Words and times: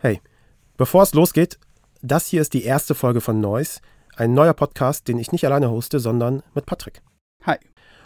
Hey, 0.00 0.20
bevor 0.76 1.02
es 1.02 1.12
losgeht, 1.12 1.58
das 2.02 2.28
hier 2.28 2.40
ist 2.40 2.54
die 2.54 2.62
erste 2.62 2.94
Folge 2.94 3.20
von 3.20 3.40
Noise, 3.40 3.80
ein 4.14 4.32
neuer 4.32 4.54
Podcast, 4.54 5.08
den 5.08 5.18
ich 5.18 5.32
nicht 5.32 5.44
alleine 5.44 5.72
hoste, 5.72 5.98
sondern 5.98 6.44
mit 6.54 6.66
Patrick. 6.66 7.02
Hi. 7.44 7.56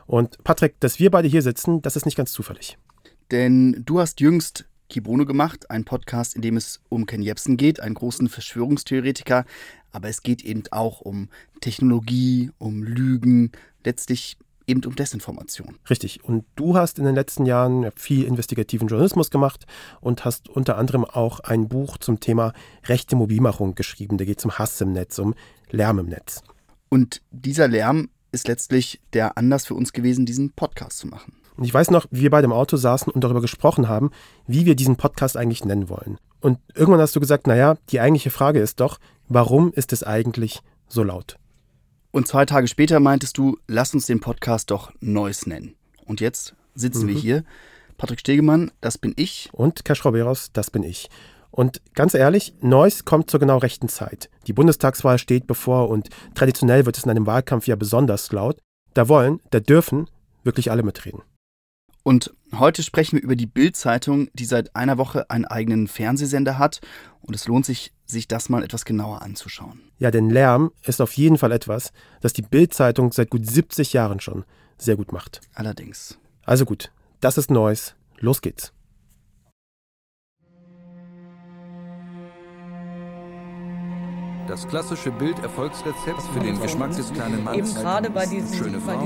Und 0.06 0.42
Patrick, 0.42 0.80
dass 0.80 0.98
wir 0.98 1.10
beide 1.10 1.28
hier 1.28 1.42
sitzen, 1.42 1.82
das 1.82 1.96
ist 1.96 2.06
nicht 2.06 2.16
ganz 2.16 2.32
zufällig. 2.32 2.78
Denn 3.30 3.82
du 3.84 4.00
hast 4.00 4.20
jüngst 4.20 4.64
Kibono 4.88 5.26
gemacht, 5.26 5.70
ein 5.70 5.84
Podcast, 5.84 6.34
in 6.34 6.40
dem 6.40 6.56
es 6.56 6.80
um 6.88 7.04
Ken 7.04 7.20
Jebsen 7.20 7.58
geht, 7.58 7.80
einen 7.80 7.94
großen 7.94 8.30
Verschwörungstheoretiker, 8.30 9.44
aber 9.90 10.08
es 10.08 10.22
geht 10.22 10.42
eben 10.46 10.62
auch 10.70 11.02
um 11.02 11.28
Technologie, 11.60 12.52
um 12.56 12.82
Lügen, 12.82 13.52
letztlich 13.84 14.38
eben 14.66 14.84
um 14.84 14.94
Desinformation. 14.94 15.76
Richtig. 15.88 16.24
Und 16.24 16.44
du 16.56 16.76
hast 16.76 16.98
in 16.98 17.04
den 17.04 17.14
letzten 17.14 17.46
Jahren 17.46 17.90
viel 17.96 18.24
investigativen 18.24 18.88
Journalismus 18.88 19.30
gemacht 19.30 19.66
und 20.00 20.24
hast 20.24 20.48
unter 20.48 20.78
anderem 20.78 21.04
auch 21.04 21.40
ein 21.40 21.68
Buch 21.68 21.98
zum 21.98 22.20
Thema 22.20 22.52
rechte 22.84 23.16
Mobilmachung 23.16 23.74
geschrieben. 23.74 24.18
Da 24.18 24.24
geht 24.24 24.38
es 24.38 24.44
um 24.44 24.58
Hass 24.58 24.80
im 24.80 24.92
Netz, 24.92 25.18
um 25.18 25.34
Lärm 25.70 25.98
im 25.98 26.06
Netz. 26.06 26.42
Und 26.88 27.22
dieser 27.30 27.68
Lärm 27.68 28.08
ist 28.32 28.48
letztlich 28.48 29.00
der 29.12 29.36
Anlass 29.36 29.66
für 29.66 29.74
uns 29.74 29.92
gewesen, 29.92 30.26
diesen 30.26 30.52
Podcast 30.52 30.98
zu 30.98 31.06
machen. 31.06 31.34
Und 31.56 31.64
ich 31.64 31.74
weiß 31.74 31.90
noch, 31.90 32.06
wie 32.10 32.22
wir 32.22 32.30
beide 32.30 32.46
im 32.46 32.52
Auto 32.52 32.76
saßen 32.76 33.12
und 33.12 33.22
darüber 33.22 33.40
gesprochen 33.40 33.88
haben, 33.88 34.10
wie 34.46 34.64
wir 34.64 34.74
diesen 34.74 34.96
Podcast 34.96 35.36
eigentlich 35.36 35.64
nennen 35.64 35.88
wollen. 35.88 36.18
Und 36.40 36.58
irgendwann 36.74 37.00
hast 37.00 37.14
du 37.14 37.20
gesagt, 37.20 37.46
naja, 37.46 37.76
die 37.90 38.00
eigentliche 38.00 38.30
Frage 38.30 38.60
ist 38.60 38.80
doch, 38.80 38.98
warum 39.28 39.72
ist 39.72 39.92
es 39.92 40.02
eigentlich 40.02 40.60
so 40.88 41.02
laut? 41.02 41.38
Und 42.12 42.28
zwei 42.28 42.44
Tage 42.44 42.68
später 42.68 43.00
meintest 43.00 43.38
du, 43.38 43.56
lass 43.66 43.94
uns 43.94 44.06
den 44.06 44.20
Podcast 44.20 44.70
doch 44.70 44.92
Neues 45.00 45.46
nennen. 45.46 45.74
Und 46.04 46.20
jetzt 46.20 46.54
sitzen 46.74 47.04
mhm. 47.04 47.08
wir 47.08 47.14
hier. 47.14 47.44
Patrick 47.96 48.20
Stegemann, 48.20 48.70
das 48.82 48.98
bin 48.98 49.14
ich. 49.16 49.48
Und 49.52 49.86
Cash 49.86 50.04
Roberos, 50.04 50.52
das 50.52 50.70
bin 50.70 50.82
ich. 50.82 51.08
Und 51.50 51.80
ganz 51.94 52.12
ehrlich, 52.12 52.54
Neues 52.60 53.06
kommt 53.06 53.30
zur 53.30 53.40
genau 53.40 53.58
rechten 53.58 53.88
Zeit. 53.88 54.28
Die 54.46 54.52
Bundestagswahl 54.52 55.18
steht 55.18 55.46
bevor 55.46 55.88
und 55.88 56.10
traditionell 56.34 56.84
wird 56.84 56.98
es 56.98 57.04
in 57.04 57.10
einem 57.10 57.26
Wahlkampf 57.26 57.66
ja 57.66 57.76
besonders 57.76 58.30
laut. 58.30 58.58
Da 58.92 59.08
wollen, 59.08 59.40
da 59.50 59.60
dürfen 59.60 60.08
wirklich 60.44 60.70
alle 60.70 60.82
mitreden. 60.82 61.22
Und 62.02 62.32
heute 62.56 62.82
sprechen 62.82 63.16
wir 63.16 63.22
über 63.22 63.36
die 63.36 63.46
Bild-Zeitung, 63.46 64.28
die 64.34 64.44
seit 64.44 64.74
einer 64.74 64.98
Woche 64.98 65.30
einen 65.30 65.44
eigenen 65.44 65.86
Fernsehsender 65.86 66.58
hat. 66.58 66.80
Und 67.20 67.34
es 67.34 67.46
lohnt 67.46 67.64
sich, 67.64 67.92
sich 68.06 68.26
das 68.26 68.48
mal 68.48 68.64
etwas 68.64 68.84
genauer 68.84 69.22
anzuschauen. 69.22 69.80
Ja, 69.98 70.10
denn 70.10 70.30
Lärm 70.30 70.72
ist 70.82 71.00
auf 71.00 71.12
jeden 71.12 71.38
Fall 71.38 71.52
etwas, 71.52 71.92
das 72.20 72.32
die 72.32 72.42
Bild-Zeitung 72.42 73.12
seit 73.12 73.30
gut 73.30 73.48
70 73.48 73.92
Jahren 73.92 74.20
schon 74.20 74.44
sehr 74.78 74.96
gut 74.96 75.12
macht. 75.12 75.40
Allerdings. 75.54 76.18
Also 76.44 76.64
gut, 76.64 76.90
das 77.20 77.38
ist 77.38 77.50
Neues. 77.50 77.94
Los 78.18 78.42
geht's. 78.42 78.72
Das 84.48 84.66
klassische 84.66 85.10
Bild-Erfolgsrezept 85.10 86.22
für 86.32 86.40
den 86.40 86.60
Geschmack 86.60 86.90
des 86.92 87.12
kleinen 87.12 87.44
Mannes. 87.44 87.70
Eben 87.70 87.82
gerade 87.82 88.10
bei 88.10 88.26
diesen, 88.26 88.56
Schöne 88.56 88.78
bei 88.78 88.96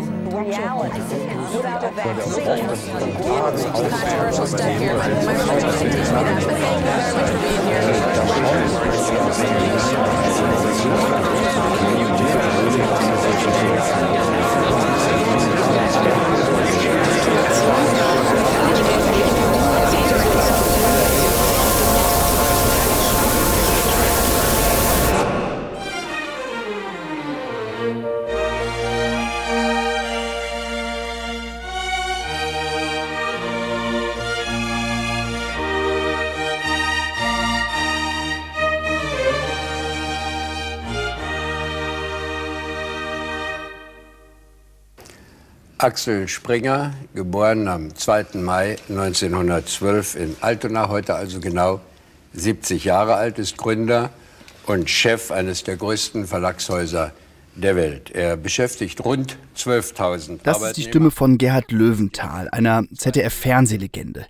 Axel 45.87 46.27
Springer, 46.27 46.95
geboren 47.15 47.69
am 47.69 47.95
2. 47.95 48.41
Mai 48.41 48.75
1912 48.89 50.17
in 50.17 50.37
Altona, 50.41 50.89
heute 50.89 51.15
also 51.15 51.39
genau 51.39 51.79
70 52.33 52.85
Jahre 52.85 53.15
alt, 53.15 53.39
ist 53.39 53.57
Gründer 53.57 54.11
und 54.67 54.91
Chef 54.91 55.31
eines 55.31 55.63
der 55.63 55.77
größten 55.77 56.27
Verlagshäuser 56.27 57.13
der 57.55 57.77
Welt. 57.77 58.11
Er 58.11 58.37
beschäftigt 58.37 59.05
rund 59.05 59.39
12.000 59.57 60.41
Das 60.43 60.61
ist 60.61 60.77
die 60.77 60.83
Stimme 60.83 61.13
von 61.13 61.39
Gerhard 61.39 61.71
Löwenthal, 61.71 62.49
einer 62.51 62.83
ZDF-Fernsehlegende. 62.93 64.27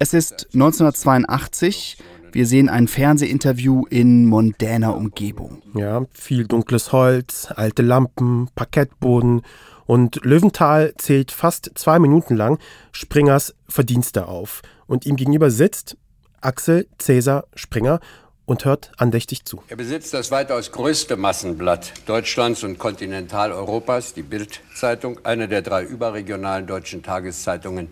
Es 0.00 0.12
ist 0.12 0.48
1982. 0.54 1.98
Wir 2.32 2.46
sehen 2.46 2.68
ein 2.68 2.88
Fernsehinterview 2.88 3.86
in 3.90 4.26
mondäner 4.26 4.96
Umgebung. 4.96 5.62
Ja, 5.76 6.04
viel 6.12 6.48
dunkles 6.48 6.90
Holz, 6.90 7.46
alte 7.54 7.82
Lampen, 7.82 8.48
Parkettboden 8.56 9.42
und 9.86 10.24
Löwenthal 10.24 10.92
zählt 10.98 11.32
fast 11.32 11.70
zwei 11.74 11.98
Minuten 11.98 12.36
lang 12.36 12.58
Springers 12.92 13.54
Verdienste 13.68 14.28
auf. 14.28 14.62
Und 14.86 15.06
ihm 15.06 15.16
gegenüber 15.16 15.50
sitzt 15.50 15.96
Axel 16.40 16.86
Cäsar 16.98 17.44
Springer 17.54 18.00
und 18.44 18.64
hört 18.64 18.92
andächtig 18.96 19.44
zu. 19.44 19.62
Er 19.68 19.76
besitzt 19.76 20.14
das 20.14 20.30
weitaus 20.30 20.70
größte 20.70 21.16
Massenblatt 21.16 21.92
Deutschlands 22.06 22.62
und 22.62 22.78
Kontinentaleuropas, 22.78 24.14
die 24.14 24.22
Bild-Zeitung, 24.22 25.18
eine 25.24 25.48
der 25.48 25.62
drei 25.62 25.82
überregionalen 25.82 26.66
deutschen 26.66 27.02
Tageszeitungen, 27.02 27.88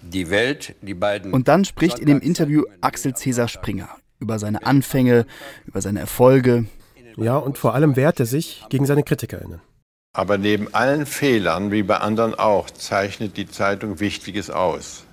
die 0.00 0.30
Welt, 0.30 0.74
die 0.80 0.94
beiden. 0.94 1.32
Und 1.32 1.48
dann 1.48 1.64
spricht 1.64 1.98
in 1.98 2.06
dem 2.06 2.20
Interview 2.20 2.62
Axel 2.80 3.14
Cäsar 3.14 3.48
Springer 3.48 3.90
über 4.18 4.38
seine 4.38 4.64
Anfänge, 4.64 5.26
über 5.66 5.80
seine 5.80 6.00
Erfolge. 6.00 6.66
Ja, 7.16 7.36
und 7.36 7.58
vor 7.58 7.74
allem 7.74 7.96
wehrt 7.96 8.20
er 8.20 8.26
sich 8.26 8.64
gegen 8.70 8.86
seine 8.86 9.02
KritikerInnen. 9.02 9.60
Aber 10.12 10.36
neben 10.36 10.74
allen 10.74 11.06
Fehlern, 11.06 11.70
wie 11.70 11.82
bei 11.82 11.98
anderen 11.98 12.34
auch, 12.34 12.70
zeichnet 12.70 13.36
die 13.36 13.48
Zeitung 13.48 14.00
Wichtiges 14.00 14.50
aus. 14.50 15.04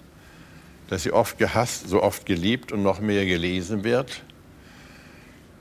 Dass 0.87 1.03
sie 1.03 1.11
oft 1.11 1.37
gehasst, 1.37 1.87
so 1.89 2.01
oft 2.01 2.25
geliebt 2.25 2.71
und 2.71 2.81
noch 2.81 2.99
mehr 2.99 3.25
gelesen 3.25 3.83
wird. 3.83 4.23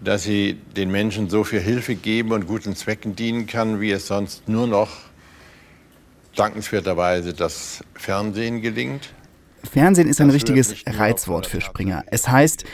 Dass 0.01 0.23
sie 0.23 0.59
den 0.77 0.91
Menschen 0.91 1.29
so 1.29 1.45
viel 1.45 1.61
Hilfe 1.61 1.95
geben 1.95 2.33
und 2.33 2.47
guten 2.47 2.75
Zwecken 2.75 3.17
dienen 3.17 3.47
kann, 3.47 3.81
wie 3.81 3.91
es 3.91 4.07
sonst 4.07 4.49
nur 4.49 4.67
noch 4.67 4.91
dankenswerterweise 6.37 7.33
das 7.33 7.85
Fernsehen 7.95 8.61
gelingt. 8.61 9.13
Fernsehen 9.63 10.09
ist 10.09 10.21
ein 10.21 10.31
richtiges 10.31 10.75
Reizwort 10.87 11.47
für 11.47 11.61
Springer. 11.61 12.05
Es 12.07 12.29
heißt, 12.29 12.65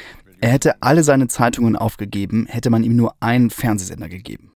er 0.40 0.50
hätte 0.50 0.82
alle 0.82 1.04
seine 1.04 1.28
Zeitungen 1.28 1.76
aufgegeben, 1.76 2.46
hätte 2.48 2.70
man 2.70 2.82
ihm 2.82 2.96
nur 2.96 3.14
einen 3.20 3.50
Fernsehsender 3.50 4.08
gegeben. 4.08 4.52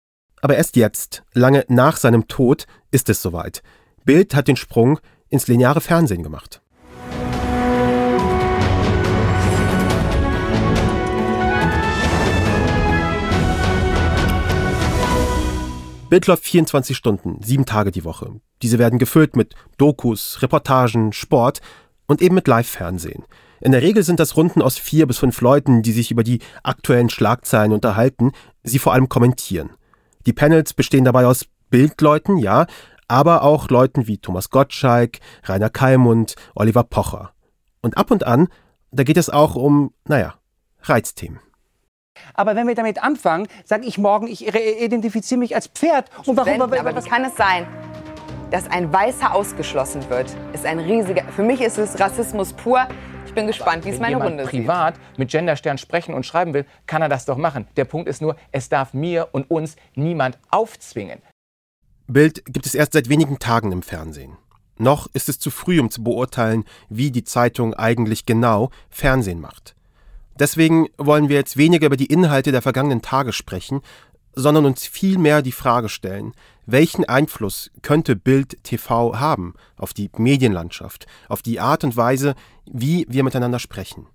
Aber 0.43 0.57
erst 0.57 0.77
jetzt, 0.77 1.23
lange 1.35 1.65
nach 1.69 1.97
seinem 1.97 2.27
Tod, 2.29 2.67
ist 2.91 3.09
es 3.09 3.21
soweit. 3.21 3.63
Bild 4.05 4.35
hat 4.35 4.49
den 4.49 4.57
Sprung 4.57 4.99
ins 5.29 5.47
lineare 5.49 5.81
Fernsehen 5.81 6.23
gemacht. 6.23 6.63
Bild 16.09 16.27
läuft 16.27 16.45
24 16.45 16.97
Stunden, 16.97 17.41
sieben 17.41 17.67
Tage 17.67 17.93
die 17.93 18.05
Woche. 18.05 18.41
Diese 18.63 18.81
werden 18.81 18.99
gefüllt 18.99 19.37
mit 19.37 19.55
Dokus, 19.79 20.43
Reportagen, 20.43 21.13
Sport 21.13 21.61
und 22.09 22.21
eben 22.21 22.35
mit 22.35 22.49
Live-Fernsehen. 22.49 23.25
In 23.61 23.71
der 23.71 23.83
Regel 23.83 24.03
sind 24.03 24.19
das 24.19 24.37
Runden 24.37 24.61
aus 24.61 24.77
vier 24.77 25.07
bis 25.07 25.19
fünf 25.19 25.41
Leuten, 25.41 25.83
die 25.83 25.93
sich 25.93 26.11
über 26.11 26.25
die 26.25 26.41
aktuellen 26.65 27.11
Schlagzeilen 27.11 27.73
unterhalten, 27.73 28.33
sie 28.65 28.81
vor 28.81 28.93
allem 28.93 29.09
kommentieren. 29.09 29.71
Die 30.27 30.33
Panels 30.33 30.75
bestehen 30.75 31.05
dabei 31.05 31.27
aus 31.27 31.47
Bildleuten, 31.71 32.37
ja, 32.37 32.67
aber 33.09 33.43
auch 33.43 33.69
Leuten 33.69 34.07
wie 34.07 34.19
Thomas 34.19 34.51
Gottschalk, 34.51 35.19
Rainer 35.45 35.71
Kallmund, 35.71 36.37
Oliver 36.55 36.85
Pocher. 36.85 37.33
Und 37.81 37.97
ab 37.97 38.11
und 38.11 38.27
an, 38.27 38.49
da 38.91 39.03
geht 39.03 39.17
es 39.17 39.31
auch 39.31 39.57
um, 39.57 39.93
naja, 40.07 40.35
Reizthemen. 40.83 41.41
Aber 42.35 42.55
wenn 42.55 42.67
wir 42.67 42.75
damit 42.75 43.03
anfangen, 43.03 43.49
sage 43.65 43.87
ich 43.87 43.99
morgen, 43.99 44.27
ich 44.27 44.47
identifiziere 44.55 45.39
mich 45.39 45.55
als 45.55 45.69
Pferd. 45.69 46.11
Und 46.27 46.37
warum? 46.37 46.61
aber 46.61 46.97
wie 46.97 47.09
kann 47.09 47.25
es 47.25 47.37
sein, 47.37 47.67
dass 48.51 48.69
ein 48.71 48.93
Weißer 48.93 49.35
ausgeschlossen 49.35 50.09
wird? 50.11 50.35
Ist 50.53 50.67
ein 50.67 50.79
riesiger. 50.79 51.25
Für 51.35 51.43
mich 51.43 51.61
ist 51.61 51.79
es 51.79 51.99
Rassismus 51.99 52.53
pur. 52.53 52.87
Ich 53.41 53.47
bin 53.47 53.53
gespannt, 53.53 53.87
wie 53.87 53.89
es 53.89 53.99
meine 53.99 54.17
Runde 54.17 54.45
sieht. 54.45 54.53
Wenn 54.53 54.61
privat 54.65 54.95
mit 55.17 55.31
Genderstern 55.31 55.79
sprechen 55.79 56.13
und 56.13 56.27
schreiben 56.27 56.53
will, 56.53 56.67
kann 56.87 57.01
er 57.01 57.09
das 57.09 57.25
doch 57.25 57.39
machen. 57.39 57.67
Der 57.77 57.87
Punkt 57.87 58.07
ist 58.07 58.21
nur, 58.21 58.37
es 58.53 58.69
darf 58.69 58.93
mir 58.93 59.29
und 59.33 59.51
uns 59.51 59.77
niemand 59.95 60.39
aufzwingen. 60.51 61.23
Bild 62.07 62.45
gibt 62.45 62.67
es 62.67 62.75
erst 62.75 62.93
seit 62.93 63.09
wenigen 63.09 63.39
Tagen 63.39 63.73
im 63.73 63.81
Fernsehen. 63.81 64.37
Noch 64.77 65.09
ist 65.15 65.31
es 65.31 65.39
zu 65.39 65.51
früh, 65.51 65.81
um 65.81 65.91
zu 65.91 66.05
beurteilen, 66.05 66.65
wie 66.91 67.11
die 67.11 67.25
Zeitung 67.25 67.73
eigentlich 67.73 68.27
genau 68.27 68.69
Fernsehen 68.91 69.41
macht. 69.41 69.75
Deswegen 70.39 70.89
wollen 70.99 71.31
wir 71.31 71.37
jetzt 71.37 71.57
weniger 71.57 71.87
über 71.87 71.97
die 71.97 72.13
Inhalte 72.13 72.53
der 72.53 72.61
vergangenen 72.61 73.01
Tage 73.01 73.33
sprechen, 73.33 73.81
sondern 74.35 74.67
uns 74.67 74.87
vielmehr 74.87 75.43
die 75.43 75.53
Frage 75.53 75.89
stellen, 75.89 76.33
welchen 76.67 77.05
Einfluss 77.05 77.71
könnte 77.83 78.17
Bild 78.17 78.63
TV 78.63 79.19
haben 79.19 79.55
auf 79.77 79.93
die 79.93 80.11
Medienlandschaft, 80.17 81.07
auf 81.29 81.43
die 81.43 81.61
Art 81.61 81.85
und 81.85 81.97
Weise, 81.97 82.35
wie 82.67 83.07
wir 83.09 83.25
miteinander 83.25 83.59
sprechen. 83.59 84.07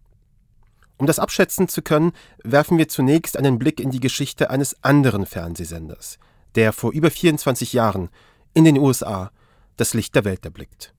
Um 0.97 1.07
das 1.07 1.19
abschätzen 1.19 1.67
zu 1.67 1.81
können, 1.81 2.13
werfen 2.43 2.77
wir 2.77 2.87
zunächst 2.87 3.37
einen 3.37 3.59
Blick 3.59 3.79
in 3.79 3.91
die 3.91 3.99
Geschichte 3.99 4.49
eines 4.49 4.81
anderen 4.83 5.25
Fernsehsenders, 5.25 6.17
der 6.55 6.71
vor 6.71 6.93
über 6.93 7.11
24 7.11 7.73
Jahren 7.73 8.09
in 8.53 8.63
den 8.63 8.77
USA 8.77 9.31
das 9.75 9.93
Licht 9.93 10.15
der 10.15 10.23
Welt 10.23 10.45
erblickt. 10.45 10.93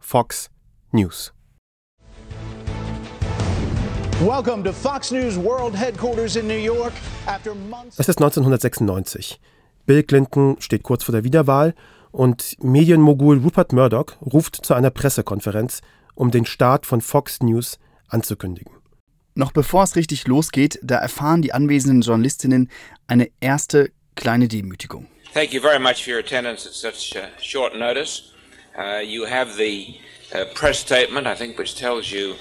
Fox 0.00 0.50
News. 0.90 1.32
Welcome 4.20 4.64
to 4.64 4.72
Fox 4.72 5.12
News 5.12 5.36
World 5.36 5.76
Headquarters 5.76 6.34
in 6.34 6.48
New 6.48 6.58
York. 6.58 6.92
After 7.26 7.54
months 7.54 8.00
Es 8.00 8.08
ist 8.08 8.18
1996. 8.18 9.38
Bill 9.86 10.02
Clinton 10.02 10.56
steht 10.58 10.82
kurz 10.82 11.04
vor 11.04 11.12
der 11.12 11.22
Wiederwahl 11.22 11.72
und 12.10 12.56
Medienmogul 12.60 13.38
Rupert 13.38 13.72
Murdoch 13.72 14.16
ruft 14.20 14.56
zu 14.66 14.74
einer 14.74 14.90
Pressekonferenz, 14.90 15.82
um 16.16 16.32
den 16.32 16.46
Start 16.46 16.84
von 16.84 17.00
Fox 17.00 17.40
News 17.42 17.78
anzukündigen. 18.08 18.72
Noch 19.36 19.52
bevor 19.52 19.84
es 19.84 19.94
richtig 19.94 20.26
losgeht, 20.26 20.80
da 20.82 20.96
erfahren 20.96 21.40
die 21.40 21.52
anwesenden 21.52 22.00
Journalistinnen 22.00 22.72
eine 23.06 23.30
erste 23.40 23.92
kleine 24.16 24.48
Demütigung. 24.48 25.06
Thank 25.32 25.52
you 25.52 25.60
very 25.60 25.78
much 25.78 26.02
for 26.02 26.12
your 26.14 26.18
attendance 26.18 26.66
at 26.66 26.74
such 26.74 27.14
uh, 27.16 27.28
short 27.40 27.78
notice. 27.78 28.32
Uh, 28.76 29.00
you 29.00 29.24
have 29.26 29.56
the 29.56 29.94
uh, 30.34 30.44
press 30.56 30.80
statement, 30.80 31.28
I 31.28 31.36
think, 31.36 31.56
which 31.56 31.76
tells 31.76 32.10
you 32.10 32.34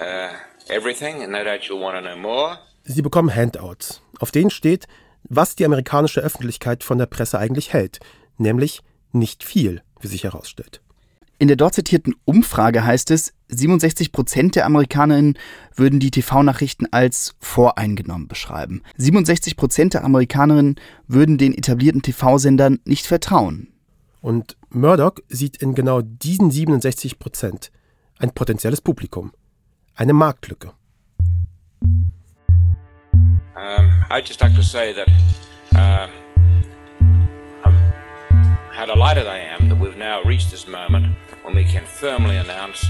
uh, 0.00 0.30
everything, 0.70 1.22
and 1.22 1.32
no 1.32 1.44
doubt 1.44 1.68
you'll 1.68 1.80
want 1.80 1.96
to 1.96 2.02
know 2.02 2.16
more. 2.16 2.58
Sie 2.84 3.02
bekommen 3.02 3.34
Handouts. 3.34 4.02
Auf 4.18 4.30
denen 4.30 4.50
steht, 4.50 4.86
was 5.24 5.56
die 5.56 5.64
amerikanische 5.64 6.20
Öffentlichkeit 6.20 6.82
von 6.84 6.98
der 6.98 7.06
Presse 7.06 7.38
eigentlich 7.38 7.72
hält, 7.72 8.00
nämlich 8.38 8.82
nicht 9.12 9.44
viel, 9.44 9.82
wie 10.00 10.06
sich 10.06 10.24
herausstellt. 10.24 10.80
In 11.38 11.48
der 11.48 11.56
dort 11.56 11.74
zitierten 11.74 12.14
Umfrage 12.26 12.84
heißt 12.84 13.10
es, 13.10 13.32
67 13.48 14.12
Prozent 14.12 14.56
der 14.56 14.66
Amerikanerinnen 14.66 15.38
würden 15.74 15.98
die 15.98 16.10
TV-Nachrichten 16.10 16.86
als 16.90 17.34
voreingenommen 17.40 18.28
beschreiben. 18.28 18.82
67 18.98 19.56
Prozent 19.56 19.94
der 19.94 20.04
Amerikanerinnen 20.04 20.76
würden 21.08 21.38
den 21.38 21.56
etablierten 21.56 22.02
TV-Sendern 22.02 22.80
nicht 22.84 23.06
vertrauen. 23.06 23.68
Und 24.20 24.58
Murdoch 24.68 25.14
sieht 25.28 25.56
in 25.56 25.74
genau 25.74 26.02
diesen 26.02 26.50
67 26.50 27.18
Prozent 27.18 27.70
ein 28.18 28.32
potenzielles 28.32 28.82
Publikum, 28.82 29.32
eine 30.00 30.14
Marktlücke. 30.14 30.72
Um, 33.54 34.04
I'd 34.08 34.24
just 34.24 34.40
like 34.40 34.54
to 34.54 34.62
say 34.62 34.94
that 34.94 35.08
I'm, 35.74 36.10
how 38.72 38.86
delighted 38.86 39.26
I 39.26 39.38
am 39.38 39.68
that 39.68 39.76
we've 39.76 39.98
now 39.98 40.22
reached 40.22 40.50
this 40.50 40.66
moment 40.66 41.14
when 41.42 41.54
we 41.54 41.64
can 41.64 41.84
firmly 41.84 42.38
announce 42.38 42.86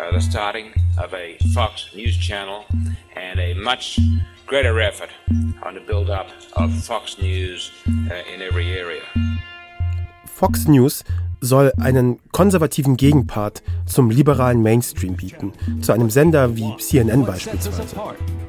uh, 0.00 0.10
the 0.12 0.20
starting 0.20 0.72
of 0.96 1.12
a 1.12 1.36
Fox 1.52 1.90
News 1.94 2.16
channel 2.16 2.64
and 3.14 3.38
a 3.38 3.52
much 3.52 4.00
greater 4.46 4.80
effort 4.80 5.10
on 5.62 5.74
the 5.74 5.80
build-up 5.80 6.30
of 6.54 6.72
Fox 6.82 7.18
News 7.18 7.70
uh, 8.10 8.14
in 8.32 8.40
every 8.40 8.72
area. 8.72 9.02
Fox 10.26 10.66
News 10.66 11.04
soll 11.44 11.72
einen 11.78 12.18
konservativen 12.32 12.96
Gegenpart 12.96 13.62
zum 13.86 14.10
liberalen 14.10 14.62
Mainstream 14.62 15.14
bieten, 15.14 15.52
zu 15.82 15.92
einem 15.92 16.10
Sender 16.10 16.56
wie 16.56 16.74
CNN 16.78 17.24
beispielsweise. 17.24 17.96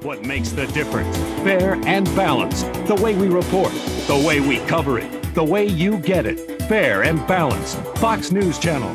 What 0.02 0.26
makes 0.26 0.52
the 0.52 0.66
difference? 0.74 1.18
Fair 1.44 1.74
and 1.86 2.14
balanced. 2.16 2.66
The 2.88 3.02
way 3.02 3.14
we 3.14 3.28
report, 3.28 3.72
the 4.08 4.14
way 4.14 4.40
we 4.40 4.60
cover 4.68 4.98
it, 4.98 5.06
the 5.36 5.42
way 5.42 5.66
you 5.68 5.98
get 6.00 6.26
it. 6.26 6.40
Fair 6.68 7.04
and 7.04 7.26
balanced. 7.28 7.78
Fox 7.96 8.32
News 8.32 8.60
Channel. 8.60 8.90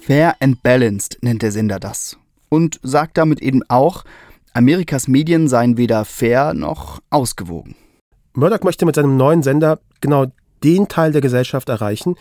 Fair 0.00 0.36
and 0.40 0.62
balanced 0.62 1.18
nennt 1.22 1.42
der 1.42 1.52
Sender 1.52 1.80
das. 1.80 2.16
Und 2.48 2.78
sagt 2.82 3.18
damit 3.18 3.40
eben 3.40 3.62
auch, 3.68 4.04
Amerikas 4.52 5.08
Medien 5.08 5.48
seien 5.48 5.76
weder 5.78 6.04
fair 6.04 6.54
noch 6.54 7.00
ausgewogen. 7.10 7.74
Murdoch 8.34 8.62
möchte 8.62 8.86
mit 8.86 8.94
seinem 8.94 9.16
neuen 9.16 9.42
Sender 9.42 9.80
genau 10.00 10.26
den 10.62 10.88
Teil 10.88 11.12
der 11.12 11.20
Gesellschaft 11.20 11.68
erreichen, 11.68 12.16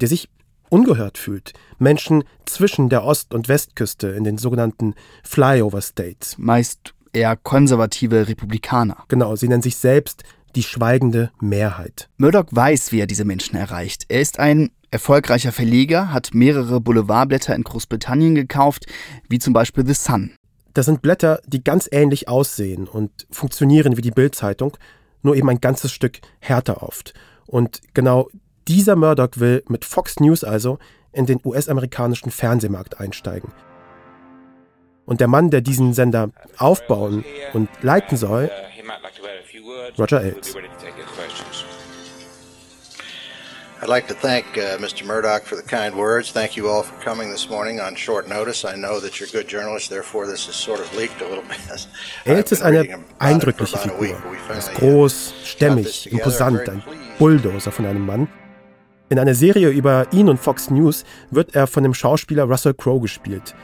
der 0.00 0.08
sich 0.08 0.28
ungehört 0.70 1.18
fühlt. 1.18 1.52
Menschen 1.78 2.24
zwischen 2.44 2.88
der 2.88 3.04
Ost- 3.04 3.34
und 3.34 3.48
Westküste 3.48 4.08
in 4.08 4.24
den 4.24 4.38
sogenannten 4.38 4.94
Flyover 5.22 5.80
States. 5.80 6.38
Meist 6.38 6.94
eher 7.12 7.36
konservative 7.36 8.28
Republikaner. 8.28 9.04
Genau, 9.08 9.36
sie 9.36 9.48
nennen 9.48 9.62
sich 9.62 9.76
selbst 9.76 10.22
die 10.54 10.62
schweigende 10.62 11.30
Mehrheit. 11.40 12.08
Murdoch 12.16 12.46
weiß, 12.50 12.92
wie 12.92 13.00
er 13.00 13.06
diese 13.06 13.24
Menschen 13.24 13.56
erreicht. 13.56 14.04
Er 14.08 14.20
ist 14.20 14.38
ein 14.38 14.70
erfolgreicher 14.90 15.52
Verleger, 15.52 16.12
hat 16.12 16.30
mehrere 16.32 16.80
Boulevardblätter 16.80 17.54
in 17.54 17.64
Großbritannien 17.64 18.34
gekauft, 18.34 18.86
wie 19.28 19.38
zum 19.38 19.52
Beispiel 19.52 19.86
The 19.86 19.94
Sun. 19.94 20.32
Das 20.72 20.86
sind 20.86 21.02
Blätter, 21.02 21.40
die 21.46 21.64
ganz 21.64 21.88
ähnlich 21.90 22.28
aussehen 22.28 22.86
und 22.86 23.26
funktionieren 23.30 23.96
wie 23.96 24.02
die 24.02 24.10
Bild-Zeitung, 24.10 24.76
nur 25.22 25.36
eben 25.36 25.48
ein 25.48 25.60
ganzes 25.60 25.92
Stück 25.92 26.20
härter 26.38 26.82
oft. 26.82 27.14
Und 27.46 27.80
genau 27.94 28.28
dieser 28.68 28.96
Murdoch 28.96 29.30
will 29.36 29.62
mit 29.68 29.84
Fox 29.84 30.20
News 30.20 30.44
also 30.44 30.78
in 31.12 31.26
den 31.26 31.40
US-amerikanischen 31.44 32.30
Fernsehmarkt 32.30 33.00
einsteigen. 33.00 33.52
Und 35.06 35.20
der 35.20 35.28
Mann, 35.28 35.50
der 35.50 35.60
diesen 35.60 35.94
Sender 35.94 36.30
aufbauen 36.58 37.24
und 37.52 37.68
leiten 37.82 38.16
soll. 38.16 38.50
Roger 39.98 40.20
Ailes. 40.20 40.54
I'd 43.82 43.88
like 43.88 44.08
to 44.08 44.14
thank 44.14 44.56
uh, 44.56 44.78
Mr. 44.78 45.04
Murdoch 45.04 45.42
for 45.44 45.54
the 45.54 45.62
kind 45.62 45.94
words. 45.94 46.32
Thank 46.32 46.56
you 46.56 46.66
all 46.66 46.82
for 46.82 46.98
coming 47.04 47.30
this 47.30 47.50
morning 47.50 47.78
on 47.78 47.94
short 47.94 48.26
notice. 48.26 48.64
I 48.64 48.74
know 48.74 49.00
that 49.00 49.20
you're 49.20 49.28
good 49.30 49.48
journalists, 49.48 49.90
therefore 49.90 50.26
this 50.26 50.48
is 50.48 50.56
sort 50.56 50.80
of 50.80 50.92
leaked 50.96 51.20
a 51.20 51.28
little 51.28 51.44
bit. 51.44 51.86
Ailes 52.24 52.52
ist 52.52 52.62
eine 52.62 53.04
eindrückliche 53.18 53.76
Figur. 53.78 54.16
Er 54.48 54.58
ist 54.58 54.70
uh, 54.70 54.78
groß, 54.78 55.34
stämmig, 55.44 56.10
imposant, 56.10 56.66
ein 56.68 56.82
Bulldozer 57.18 57.70
von 57.70 57.84
einem 57.84 58.06
Mann. 58.06 58.28
In 59.08 59.20
einer 59.20 59.34
Serie 59.34 59.68
über 59.68 60.08
ihn 60.12 60.28
und 60.28 60.40
Fox 60.40 60.68
News 60.68 61.04
wird 61.30 61.54
er 61.54 61.68
von 61.68 61.84
dem 61.84 61.94
Schauspieler 61.94 62.44
Russell 62.44 62.74
Crowe 62.74 63.00
gespielt, 63.00 63.54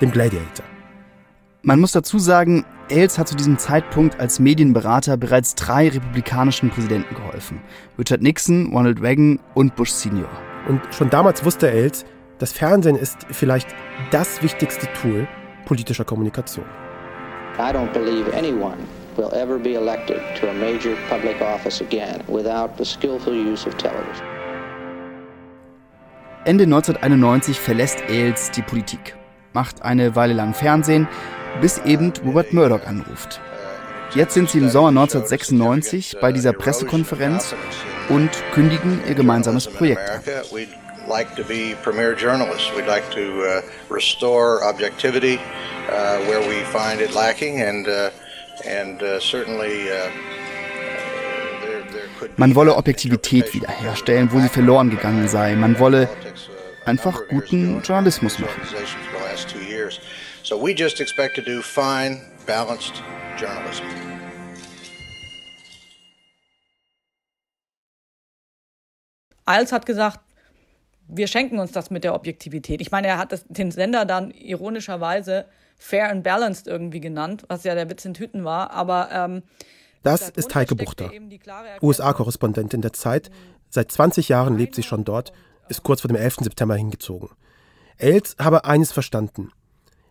dem 0.00 0.12
Gladiator. 0.12 0.64
Man 1.62 1.80
muss 1.80 1.90
dazu 1.90 2.20
sagen, 2.20 2.64
Ailes 2.88 3.18
hat 3.18 3.26
zu 3.26 3.34
diesem 3.34 3.58
Zeitpunkt 3.58 4.20
als 4.20 4.38
Medienberater 4.38 5.16
bereits 5.16 5.56
drei 5.56 5.88
republikanischen 5.88 6.70
Präsidenten 6.70 7.16
geholfen. 7.16 7.60
Richard 7.98 8.22
Nixon, 8.22 8.72
Ronald 8.72 9.02
Reagan 9.02 9.40
und 9.54 9.74
Bush 9.74 9.90
Senior. 9.90 10.28
Und 10.68 10.80
schon 10.94 11.10
damals 11.10 11.44
wusste 11.44 11.68
Ailes, 11.68 12.04
das 12.38 12.52
Fernsehen 12.52 12.96
ist 12.96 13.26
vielleicht 13.30 13.68
das 14.12 14.40
wichtigste 14.40 14.86
Tool 15.00 15.26
politischer 15.64 16.04
Kommunikation. 16.04 16.64
I 17.58 17.72
don't 17.72 17.92
believe 17.92 18.32
anyone 18.36 18.78
will 19.16 19.32
ever 19.32 19.58
be 19.58 19.74
elected 19.74 20.20
to 20.40 20.48
a 20.48 20.54
major 20.54 20.94
public 21.08 21.40
office 21.40 21.80
again 21.80 22.22
without 22.28 22.70
the 22.78 22.84
skillful 22.84 23.34
use 23.34 23.66
of 23.66 23.76
television. 23.76 24.41
Ende 26.44 26.64
1991 26.64 27.60
verlässt 27.60 28.02
Ailes 28.08 28.50
die 28.50 28.62
Politik, 28.62 29.14
macht 29.52 29.82
eine 29.82 30.16
Weile 30.16 30.34
lang 30.34 30.54
Fernsehen, 30.54 31.06
bis 31.60 31.78
eben 31.78 32.12
Robert 32.24 32.52
Murdoch 32.52 32.84
anruft. 32.84 33.40
Jetzt 34.14 34.34
sind 34.34 34.50
sie 34.50 34.58
im 34.58 34.68
Sommer 34.68 34.88
1996 34.88 36.16
bei 36.20 36.32
dieser 36.32 36.52
Pressekonferenz 36.52 37.54
und 38.08 38.30
kündigen 38.52 39.00
ihr 39.08 39.14
gemeinsames 39.14 39.68
Projekt 39.68 40.00
an. 40.10 40.20
Like 41.08 41.34
to 41.34 41.42
be 41.42 41.74
premier 41.82 42.14
journalists. 42.14 42.70
We'd 42.76 42.86
like 42.86 43.02
to 43.10 43.42
uh, 43.42 43.60
restore 43.90 44.62
objectivity 44.62 45.40
uh, 45.88 46.18
where 46.28 46.40
we 46.48 46.62
find 46.72 47.00
it 47.00 47.12
lacking, 47.12 47.60
and 47.60 47.88
uh, 47.88 48.10
and 48.64 49.02
uh, 49.02 49.18
certainly. 49.18 49.90
Man 52.36 52.54
wolle 52.54 52.76
Objektivität 52.76 53.52
wiederherstellen, 53.54 54.32
wo 54.32 54.40
sie 54.40 54.48
verloren 54.48 54.90
gegangen 54.90 55.28
sei. 55.28 55.54
Man 55.54 55.78
wolle 55.78 56.08
einfach 56.84 57.28
guten 57.28 57.80
Journalismus 57.82 58.38
machen. 58.38 58.50
organizations 58.50 59.04
for 59.10 59.18
the 59.18 59.24
last 59.30 59.48
two 59.48 59.60
years. 59.60 60.00
So 60.42 60.56
we 60.56 60.74
just 60.74 61.00
expect 61.00 61.36
to 61.36 61.42
do 61.42 61.62
fine, 61.62 62.20
balanced 62.46 63.02
journalism. 63.38 63.84
Als 69.44 69.72
hat 69.72 69.86
gesagt, 69.86 70.20
wir 71.08 71.26
schenken 71.26 71.58
uns 71.58 71.72
das 71.72 71.90
mit 71.90 72.04
der 72.04 72.14
Objektivität. 72.14 72.80
Ich 72.80 72.90
meine, 72.90 73.08
er 73.08 73.18
hat 73.18 73.32
das, 73.32 73.44
den 73.48 73.70
Sender 73.70 74.04
dann 74.04 74.30
ironischerweise 74.30 75.46
Fair 75.76 76.10
and 76.10 76.22
Balanced 76.22 76.68
irgendwie 76.68 77.00
genannt, 77.00 77.44
was 77.48 77.64
ja 77.64 77.74
der 77.74 77.90
Witz 77.90 78.04
in 78.04 78.14
Tüten 78.14 78.44
war. 78.44 78.70
Aber 78.70 79.10
ähm, 79.12 79.42
Das 80.02 80.30
ist 80.30 80.54
Heike 80.54 80.74
Buchter, 80.74 81.10
USA-Korrespondentin 81.80 82.82
der 82.82 82.92
Zeit. 82.92 83.30
Seit 83.68 83.92
20 83.92 84.28
Jahren 84.28 84.58
lebt 84.58 84.74
sie 84.74 84.82
schon 84.82 85.04
dort, 85.04 85.32
ist 85.68 85.82
kurz 85.82 86.00
vor 86.00 86.08
dem 86.08 86.16
11. 86.16 86.36
September 86.40 86.74
hingezogen. 86.74 87.30
Els 87.98 88.36
habe 88.38 88.64
eines 88.64 88.92
verstanden. 88.92 89.50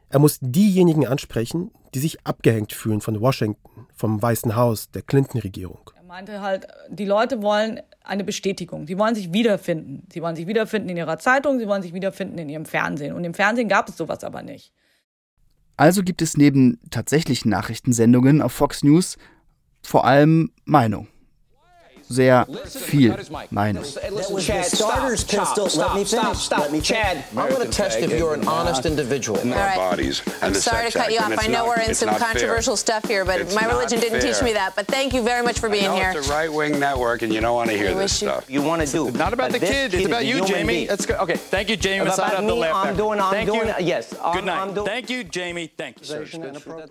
Er 0.10 0.20
muss 0.20 0.40
diejenigen 0.42 1.08
ansprechen, 1.08 1.72
die 1.94 2.00
sich 2.00 2.26
abgehängt 2.26 2.74
fühlen 2.74 3.02
von 3.02 3.20
Washington, 3.20 3.88
vom 3.94 4.22
Weißen 4.22 4.56
Haus, 4.56 4.92
der 4.92 5.02
Clinton-Regierung. 5.02 5.92
Er 5.96 6.04
meinte 6.04 6.42
halt, 6.42 6.68
die 6.90 7.06
Leute 7.06 7.42
wollen 7.42 7.80
eine 8.04 8.24
Bestätigung. 8.24 8.88
Sie 8.88 8.98
wollen 8.98 9.16
sich 9.16 9.34
wiederfinden. 9.34 10.08
Sie 10.12 10.22
wollen 10.22 10.36
sich 10.36 10.48
wiederfinden 10.48 10.90
in 10.90 10.98
ihrer 10.98 11.20
Zeitung, 11.20 11.60
sie 11.60 11.68
wollen 11.68 11.82
sich 11.82 11.94
wiederfinden 11.94 12.38
in 12.38 12.50
ihrem 12.50 12.66
Fernsehen. 12.66 13.14
Und 13.14 13.24
im 13.24 13.34
Fernsehen 13.34 13.70
gab 13.70 13.90
es 13.90 13.98
sowas 13.98 14.24
aber 14.24 14.42
nicht. 14.42 14.74
Also 15.78 16.04
gibt 16.04 16.22
es 16.22 16.38
neben 16.38 16.80
tatsächlichen 16.90 17.50
Nachrichtensendungen 17.50 18.42
auf 18.42 18.52
Fox 18.52 18.84
News 18.84 19.18
vor 19.84 20.06
allem 20.06 20.52
Meinung. 20.66 21.08
Sehr 22.12 22.46
viel 22.68 23.16
Meinung. 23.52 23.86
Chad, 24.42 24.66
starters 24.66 25.24
pistol. 25.24 25.70
Let 25.78 25.96
me 25.96 26.04
finish. 26.04 26.40
Stop, 26.40 26.60
Let 26.60 26.72
me 26.74 26.82
Chad, 26.82 27.24
I 27.32 27.50
want 27.50 27.64
to 27.64 27.70
test 27.70 28.00
if 28.00 28.12
you're 28.12 28.34
an 28.34 28.46
honest 28.46 28.86
individual. 28.86 29.40
I'm 29.40 30.54
sorry 30.54 30.92
to 30.92 30.98
cut 30.98 31.14
you 31.14 31.20
off. 31.20 31.40
I 31.40 31.48
know 31.48 31.66
we're 31.66 31.80
in 31.80 31.96
some 31.96 32.14
controversial 32.18 32.76
stuff 32.76 33.08
here, 33.08 33.24
but 33.24 33.56
my 33.56 33.66
religion 33.66 34.02
didn't 34.02 34.20
teach 34.20 34.42
me 34.44 34.52
that. 34.52 34.76
But 34.76 34.88
thank 34.88 35.14
you 35.14 35.22
very 35.24 35.42
much 35.42 35.60
for 35.60 35.70
being 35.70 35.90
here. 35.94 36.12
It's 36.14 36.28
a 36.28 36.30
right-wing 36.30 36.82
network, 36.82 37.22
and 37.22 37.34
you 37.34 37.40
don't 37.40 37.56
want 37.56 37.70
to 37.70 37.78
hear 37.78 37.94
this 37.94 38.12
stuff. 38.12 38.44
You 38.50 38.62
want 38.62 38.82
to 38.82 38.92
do. 38.92 39.08
It's 39.08 39.18
not 39.18 39.32
about 39.32 39.54
the 39.54 39.60
kid. 39.60 39.94
It's 39.94 40.06
about 40.06 40.26
you, 40.26 40.46
Jamie. 40.46 40.90
Okay. 40.92 41.38
Thank 41.38 41.70
you, 41.70 41.78
Jamie. 41.78 42.08
About 42.08 42.44
me, 42.44 42.64
I'm 42.64 42.98
doing. 42.98 43.22
I'm 43.22 43.46
doing. 43.46 43.72
Yes. 43.80 44.14
Good 44.34 44.44
night. 44.44 44.76
Thank 44.84 45.10
you, 45.10 45.24
Jamie. 45.24 45.72
Thank 45.78 46.02
you. 46.02 46.26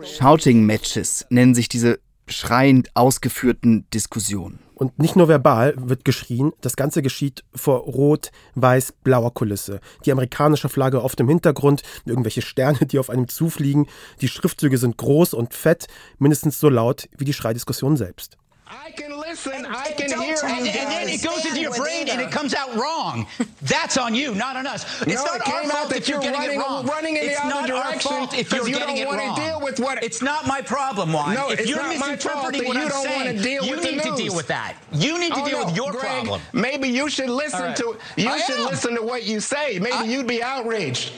Shouting 0.02 0.64
Matches 0.64 1.26
nennen 1.28 1.54
sich 1.54 1.68
diese 1.68 1.98
schreiend 2.30 2.94
ausgeführten 2.94 3.86
Diskussionen. 3.92 4.60
Und 4.74 4.98
nicht 4.98 5.14
nur 5.14 5.28
verbal 5.28 5.74
wird 5.76 6.06
geschrien, 6.06 6.52
das 6.62 6.74
Ganze 6.74 7.02
geschieht 7.02 7.44
vor 7.54 7.80
rot-weiß-blauer 7.80 9.34
Kulisse. 9.34 9.80
Die 10.06 10.12
amerikanische 10.12 10.70
Flagge 10.70 11.02
oft 11.02 11.20
im 11.20 11.28
Hintergrund, 11.28 11.82
irgendwelche 12.06 12.40
Sterne, 12.40 12.86
die 12.86 12.98
auf 12.98 13.10
einem 13.10 13.28
zufliegen. 13.28 13.88
Die 14.22 14.28
Schriftzüge 14.28 14.78
sind 14.78 14.96
groß 14.96 15.34
und 15.34 15.52
fett, 15.52 15.86
mindestens 16.18 16.58
so 16.60 16.70
laut 16.70 17.10
wie 17.18 17.26
die 17.26 17.34
Schreidiskussion 17.34 17.98
selbst. 17.98 18.38
I 18.72 18.92
can 18.92 19.18
listen, 19.18 19.66
I 19.66 19.90
can 19.90 20.10
hear 20.20 20.36
and, 20.44 20.58
and 20.66 20.90
then 20.92 21.08
it 21.08 21.22
goes 21.24 21.44
into 21.44 21.58
your 21.60 21.74
brain 21.74 22.08
and 22.08 22.20
it 22.20 22.30
comes 22.30 22.54
out 22.54 22.72
wrong. 22.76 23.26
That's 23.62 23.96
on 23.98 24.14
you, 24.14 24.32
not 24.34 24.54
on 24.56 24.64
us. 24.64 24.84
It's 25.02 25.08
No, 25.16 25.24
not 25.24 25.36
it 25.36 25.40
our 25.48 25.60
came 25.62 25.70
out 25.70 25.76
fault 25.76 25.88
that 25.90 25.98
if 25.98 26.08
you're 26.08 26.22
you're 26.22 26.32
getting 26.32 26.56
it 26.60 26.62
wrong. 26.62 26.86
running 26.86 27.16
in 27.16 27.24
the 27.26 27.30
it's 27.32 27.40
other 27.40 27.48
not 27.50 27.70
our 27.70 27.82
direction 27.82 28.10
fault 28.10 28.34
if 28.34 28.52
you're 28.52 28.60
'cause 28.60 28.68
you 28.68 28.74
getting 28.78 28.94
don't 28.96 29.04
it 29.04 29.08
wanna 29.08 29.22
wrong. 29.24 29.36
deal 29.36 29.60
with 29.60 29.80
what- 29.80 30.04
It's 30.04 30.22
not 30.22 30.46
my 30.46 30.60
problem, 30.62 31.12
Juan. 31.12 31.34
No, 31.34 31.50
if 31.50 31.58
it's 31.60 31.68
you're 31.68 31.78
not 31.82 31.88
misinterpreting 31.98 32.64
what 32.68 32.76
you 32.76 32.82
I'm 32.82 32.88
don't 32.88 33.02
saying, 33.02 33.26
wanna 33.26 33.42
deal 33.42 33.64
you 33.64 33.70
with 33.72 33.82
need 33.82 34.02
to 34.02 34.16
deal 34.16 34.34
with 34.36 34.46
that. 34.48 34.74
You 34.92 35.18
need 35.18 35.34
to 35.34 35.40
Oh, 35.40 35.48
deal 35.48 35.58
no, 35.58 35.64
with 35.66 35.76
your 35.76 35.90
Greg, 35.90 36.02
problem. 36.26 36.40
Maybe 36.52 36.88
you 36.90 37.10
should 37.10 37.28
listen 37.30 37.60
All 37.60 37.66
right. 37.66 37.76
to 37.76 37.96
you 38.16 38.28
I 38.28 38.38
should 38.40 38.60
am. 38.60 38.66
listen 38.66 38.94
to 38.94 39.02
what 39.02 39.24
you 39.24 39.40
say. 39.40 39.80
Maybe 39.80 40.06
you'd 40.12 40.28
be 40.28 40.44
outraged. 40.44 41.10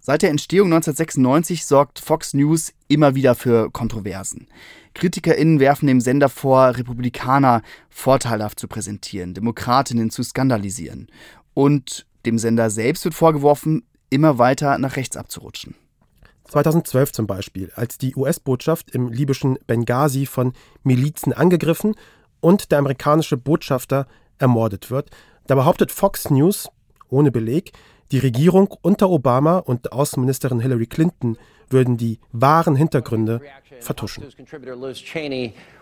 Seit 0.00 0.22
der 0.22 0.30
Entstehung 0.30 0.68
1996 0.68 1.64
sorgt 1.66 1.98
Fox 1.98 2.34
News 2.34 2.72
immer 2.88 3.14
wieder 3.16 3.34
für 3.34 3.70
Kontroversen. 3.72 4.46
KritikerInnen 4.94 5.60
werfen 5.60 5.86
dem 5.86 6.00
Sender 6.00 6.28
vor, 6.28 6.76
Republikaner 6.76 7.62
vorteilhaft 7.90 8.60
zu 8.60 8.68
präsentieren, 8.68 9.34
Demokratinnen 9.34 10.10
zu 10.10 10.22
skandalisieren. 10.22 11.08
Und 11.52 12.06
dem 12.26 12.38
Sender 12.38 12.70
selbst 12.70 13.04
wird 13.04 13.14
vorgeworfen, 13.14 13.84
immer 14.10 14.38
weiter 14.38 14.78
nach 14.78 14.96
rechts 14.96 15.16
abzurutschen. 15.16 15.74
2012 16.44 17.12
zum 17.12 17.26
Beispiel, 17.26 17.72
als 17.74 17.98
die 17.98 18.14
US-Botschaft 18.14 18.90
im 18.90 19.08
libyschen 19.08 19.58
Benghazi 19.66 20.26
von 20.26 20.52
Milizen 20.82 21.32
angegriffen 21.32 21.94
und 22.40 22.70
der 22.70 22.78
amerikanische 22.78 23.36
Botschafter 23.36 24.06
ermordet 24.38 24.90
wird, 24.90 25.10
da 25.46 25.54
behauptet 25.54 25.90
Fox 25.90 26.30
News, 26.30 26.68
ohne 27.08 27.30
Beleg, 27.30 27.72
die 28.12 28.18
Regierung 28.18 28.74
unter 28.82 29.10
Obama 29.10 29.58
und 29.58 29.92
Außenministerin 29.92 30.60
Hillary 30.60 30.86
Clinton 30.86 31.36
würden 31.70 31.96
die 31.96 32.18
wahren 32.32 32.76
Hintergründe 32.76 33.40
vertuschen. 33.80 34.24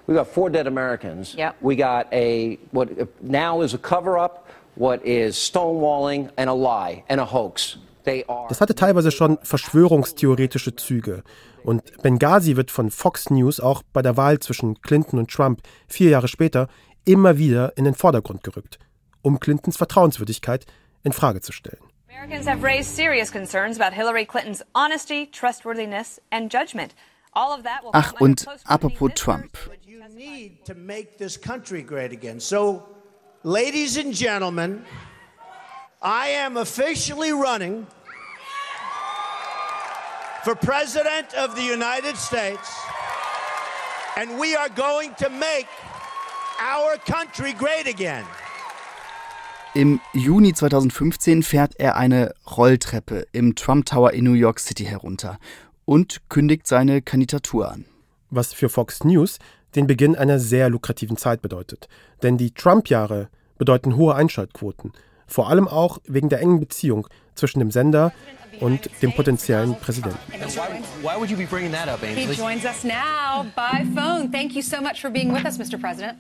We 0.06 0.14
got 0.14 0.26
four 0.26 0.50
dead 0.50 0.66
Americans. 0.66 1.34
Yep. 1.36 1.54
We 1.60 1.76
got 1.76 2.06
a 2.12 2.58
what 2.72 2.88
now 3.22 3.62
is 3.62 3.72
a 3.72 3.78
cover-up, 3.78 4.48
what 4.74 5.00
is 5.04 5.36
stonewalling, 5.36 6.28
and 6.36 6.50
a 6.50 6.54
lie 6.54 7.04
and 7.08 7.20
a 7.20 7.24
hoax. 7.24 7.78
They 8.04 8.24
are. 8.26 8.48
Das 8.48 8.60
hatte 8.60 8.74
teilweise 8.74 9.12
schon 9.12 9.38
verschwörungstheoretische 9.42 10.74
Züge. 10.74 11.22
Und 11.62 12.02
Benghazi 12.02 12.56
wird 12.56 12.72
von 12.72 12.90
Fox 12.90 13.30
News 13.30 13.60
auch 13.60 13.82
bei 13.92 14.02
der 14.02 14.16
Wahl 14.16 14.40
zwischen 14.40 14.80
Clinton 14.82 15.20
und 15.20 15.30
Trump 15.30 15.60
vier 15.86 16.10
Jahre 16.10 16.26
später 16.26 16.66
immer 17.04 17.38
wieder 17.38 17.76
in 17.76 17.84
den 17.84 17.94
Vordergrund 17.94 18.42
gerückt, 18.42 18.80
um 19.22 19.38
Clintons 19.38 19.76
Vertrauenswürdigkeit 19.76 20.66
in 21.04 21.12
Frage 21.12 21.40
zu 21.40 21.52
stellen. 21.52 21.82
Americans 22.12 22.46
have 22.46 22.62
raised 22.62 22.90
serious 22.90 23.30
concerns 23.30 23.76
about 23.76 23.94
Hillary 23.94 24.26
Clinton's 24.26 24.62
honesty, 24.74 25.24
trustworthiness, 25.24 26.20
and 26.30 26.50
judgment. 26.50 26.92
All 27.32 27.54
of 27.54 27.62
that 27.62 27.82
will 27.82 27.90
Ach, 27.94 28.04
come 28.04 28.16
under 28.20 28.50
und 28.50 28.60
apropos 28.68 29.08
Trump. 29.08 29.56
You 29.82 30.04
need 30.14 30.62
to 30.66 30.74
make 30.74 31.16
this 31.16 31.38
country 31.38 31.80
great 31.80 32.12
again. 32.12 32.38
So, 32.38 32.86
ladies 33.44 33.96
and 33.96 34.12
gentlemen, 34.12 34.84
I 36.02 36.28
am 36.28 36.58
officially 36.58 37.32
running 37.32 37.86
for 40.44 40.54
President 40.54 41.32
of 41.32 41.56
the 41.56 41.62
United 41.62 42.18
States, 42.18 42.78
and 44.18 44.38
we 44.38 44.54
are 44.54 44.68
going 44.68 45.14
to 45.14 45.30
make 45.30 45.66
our 46.60 46.98
country 46.98 47.54
great 47.54 47.86
again. 47.86 48.26
Im 49.74 50.00
Juni 50.12 50.52
2015 50.52 51.42
fährt 51.42 51.78
er 51.78 51.96
eine 51.96 52.34
Rolltreppe 52.56 53.26
im 53.32 53.54
Trump 53.54 53.86
Tower 53.86 54.12
in 54.12 54.24
New 54.24 54.34
York 54.34 54.60
City 54.60 54.84
herunter 54.84 55.38
und 55.86 56.20
kündigt 56.28 56.66
seine 56.66 57.00
Kandidatur 57.02 57.70
an. 57.70 57.86
was 58.34 58.54
für 58.54 58.68
Fox 58.70 59.04
News 59.04 59.38
den 59.74 59.86
Beginn 59.86 60.16
einer 60.16 60.38
sehr 60.38 60.70
lukrativen 60.70 61.16
Zeit 61.18 61.42
bedeutet. 61.42 61.86
Denn 62.22 62.38
die 62.38 62.50
Trump-Jahre 62.52 63.28
bedeuten 63.58 63.96
hohe 63.96 64.14
Einschaltquoten, 64.14 64.92
vor 65.26 65.50
allem 65.50 65.68
auch 65.68 65.98
wegen 66.06 66.28
der 66.30 66.40
engen 66.40 66.58
Beziehung 66.58 67.06
zwischen 67.34 67.58
dem 67.58 67.70
Sender 67.70 68.12
und 68.60 68.88
dem 69.02 69.12
potenziellen 69.12 69.74
Präsidenten. 69.78 70.18
Why 71.02 71.16
would 71.18 71.30
you 71.30 71.36
be 71.36 71.44
bringing 71.46 71.72
that 71.72 71.88
up, 71.88 72.00
He 72.00 72.06
Ainsley? 72.06 72.36
joins 72.36 72.64
us 72.64 72.84
now 72.84 73.44
by 73.54 73.84
phone. 73.94 74.30
Thank 74.30 74.54
you 74.54 74.62
so 74.62 74.80
much 74.82 75.00
for 75.02 75.10
being 75.10 75.32
with 75.34 75.44
us, 75.44 75.58
Mr. 75.58 75.78
President. 75.78 76.16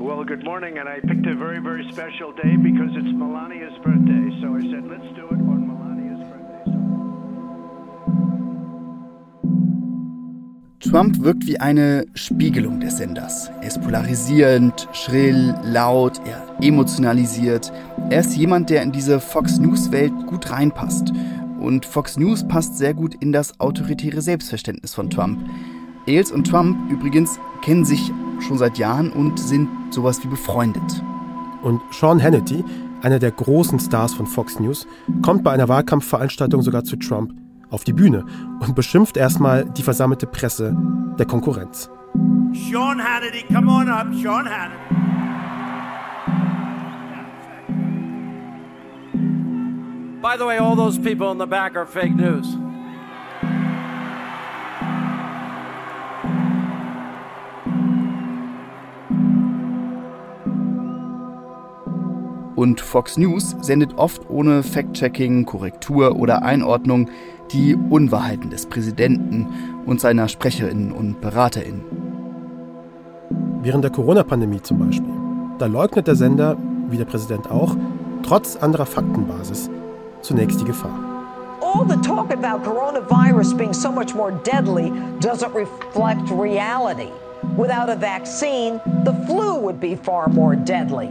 Well, 0.00 0.24
good 0.24 0.42
morning, 0.44 0.78
and 0.78 0.88
I 0.88 0.98
picked 1.00 1.26
a 1.26 1.34
very, 1.34 1.60
very 1.60 1.86
special 1.92 2.32
day 2.32 2.56
because 2.56 2.88
it's 2.96 3.12
Melania's 3.12 3.76
birthday. 3.84 4.30
So 4.40 4.56
I 4.56 4.62
said, 4.72 4.88
let's 4.88 5.04
do 5.14 5.26
it 5.26 5.32
on 5.32 5.68
Melania's 5.68 6.24
birthday. 6.26 6.64
Trump 10.80 11.22
wirkt 11.22 11.46
wie 11.46 11.60
eine 11.60 12.06
Spiegelung 12.14 12.80
des 12.80 12.96
Senders. 12.96 13.50
Er 13.60 13.68
ist 13.68 13.82
polarisierend, 13.82 14.88
schrill, 14.94 15.54
laut, 15.64 16.18
er 16.24 16.46
emotionalisiert. 16.62 17.70
Er 18.08 18.20
ist 18.20 18.34
jemand, 18.34 18.70
der 18.70 18.82
in 18.82 18.92
diese 18.92 19.20
Fox 19.20 19.58
News-Welt 19.58 20.14
gut 20.28 20.50
reinpasst. 20.50 21.12
Und 21.60 21.84
Fox 21.84 22.16
News 22.16 22.48
passt 22.48 22.78
sehr 22.78 22.94
gut 22.94 23.16
in 23.16 23.32
das 23.32 23.60
autoritäre 23.60 24.22
Selbstverständnis 24.22 24.94
von 24.94 25.10
Trump. 25.10 25.46
Ailes 26.06 26.32
und 26.32 26.46
Trump 26.46 26.90
übrigens 26.90 27.38
kennen 27.60 27.84
sich 27.84 28.10
schon 28.42 28.58
seit 28.58 28.78
Jahren 28.78 29.12
und 29.12 29.38
sind 29.38 29.68
sowas 29.90 30.22
wie 30.24 30.28
befreundet. 30.28 31.02
Und 31.62 31.80
Sean 31.92 32.22
Hannity, 32.22 32.64
einer 33.02 33.18
der 33.18 33.30
großen 33.30 33.78
Stars 33.78 34.14
von 34.14 34.26
Fox 34.26 34.60
News, 34.60 34.86
kommt 35.22 35.44
bei 35.44 35.52
einer 35.52 35.68
Wahlkampfveranstaltung 35.68 36.62
sogar 36.62 36.84
zu 36.84 36.96
Trump 36.96 37.32
auf 37.70 37.84
die 37.84 37.92
Bühne 37.92 38.24
und 38.60 38.74
beschimpft 38.74 39.16
erstmal 39.16 39.64
die 39.64 39.82
versammelte 39.82 40.26
Presse 40.26 40.76
der 41.18 41.26
Konkurrenz. 41.26 41.90
Sean 42.52 43.00
Hannity, 43.00 43.44
come 43.52 43.70
on 43.70 43.88
up, 43.88 44.08
Sean 44.12 44.46
Hannity. 44.46 45.00
By 50.20 50.36
the 50.36 50.44
way, 50.44 50.58
all 50.58 50.76
those 50.76 50.98
people 50.98 51.30
in 51.32 51.38
the 51.38 51.46
back 51.46 51.76
are 51.76 51.86
fake 51.86 52.14
news. 52.14 52.46
Und 62.60 62.78
Fox 62.82 63.16
News 63.16 63.56
sendet 63.62 63.96
oft 63.96 64.28
ohne 64.28 64.62
Fact-Checking, 64.62 65.46
Korrektur 65.46 66.16
oder 66.16 66.42
Einordnung 66.42 67.08
die 67.52 67.74
Unwahrheiten 67.74 68.50
des 68.50 68.66
Präsidenten 68.66 69.46
und 69.86 69.98
seiner 69.98 70.28
Sprecherinnen 70.28 70.92
und 70.92 71.22
Beraterinnen. 71.22 71.80
Während 73.62 73.82
der 73.82 73.90
Corona-Pandemie 73.90 74.60
zum 74.60 74.78
Beispiel. 74.78 75.14
Da 75.56 75.64
leugnet 75.64 76.06
der 76.06 76.16
Sender, 76.16 76.58
wie 76.90 76.98
der 76.98 77.06
Präsident 77.06 77.50
auch, 77.50 77.78
trotz 78.22 78.56
anderer 78.56 78.84
Faktenbasis 78.84 79.70
zunächst 80.20 80.60
die 80.60 80.66
Gefahr. 80.66 81.00
all 81.62 81.84
the 81.86 81.96
talk 82.06 82.30
about 82.30 82.62
coronavirus 82.62 83.56
being 83.56 83.72
so 83.72 83.90
much 83.90 84.14
more 84.14 84.32
deadly 84.32 84.90
doesn't 85.20 85.54
reflect 85.54 86.28
reality. 86.30 87.10
Without 87.56 87.88
a 87.88 87.96
vaccine, 87.96 88.80
the 89.04 89.14
flu 89.26 89.58
would 89.60 89.80
be 89.80 89.94
far 89.94 90.28
more 90.28 90.56
deadly. 90.56 91.08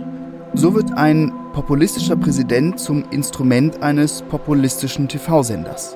So 0.56 0.74
wird 0.74 0.92
ein 0.94 1.32
populistischer 1.54 2.16
Präsident 2.16 2.80
zum 2.80 3.08
Instrument 3.12 3.84
eines 3.84 4.24
populistischen 4.24 5.08
TV-Senders. 5.08 5.96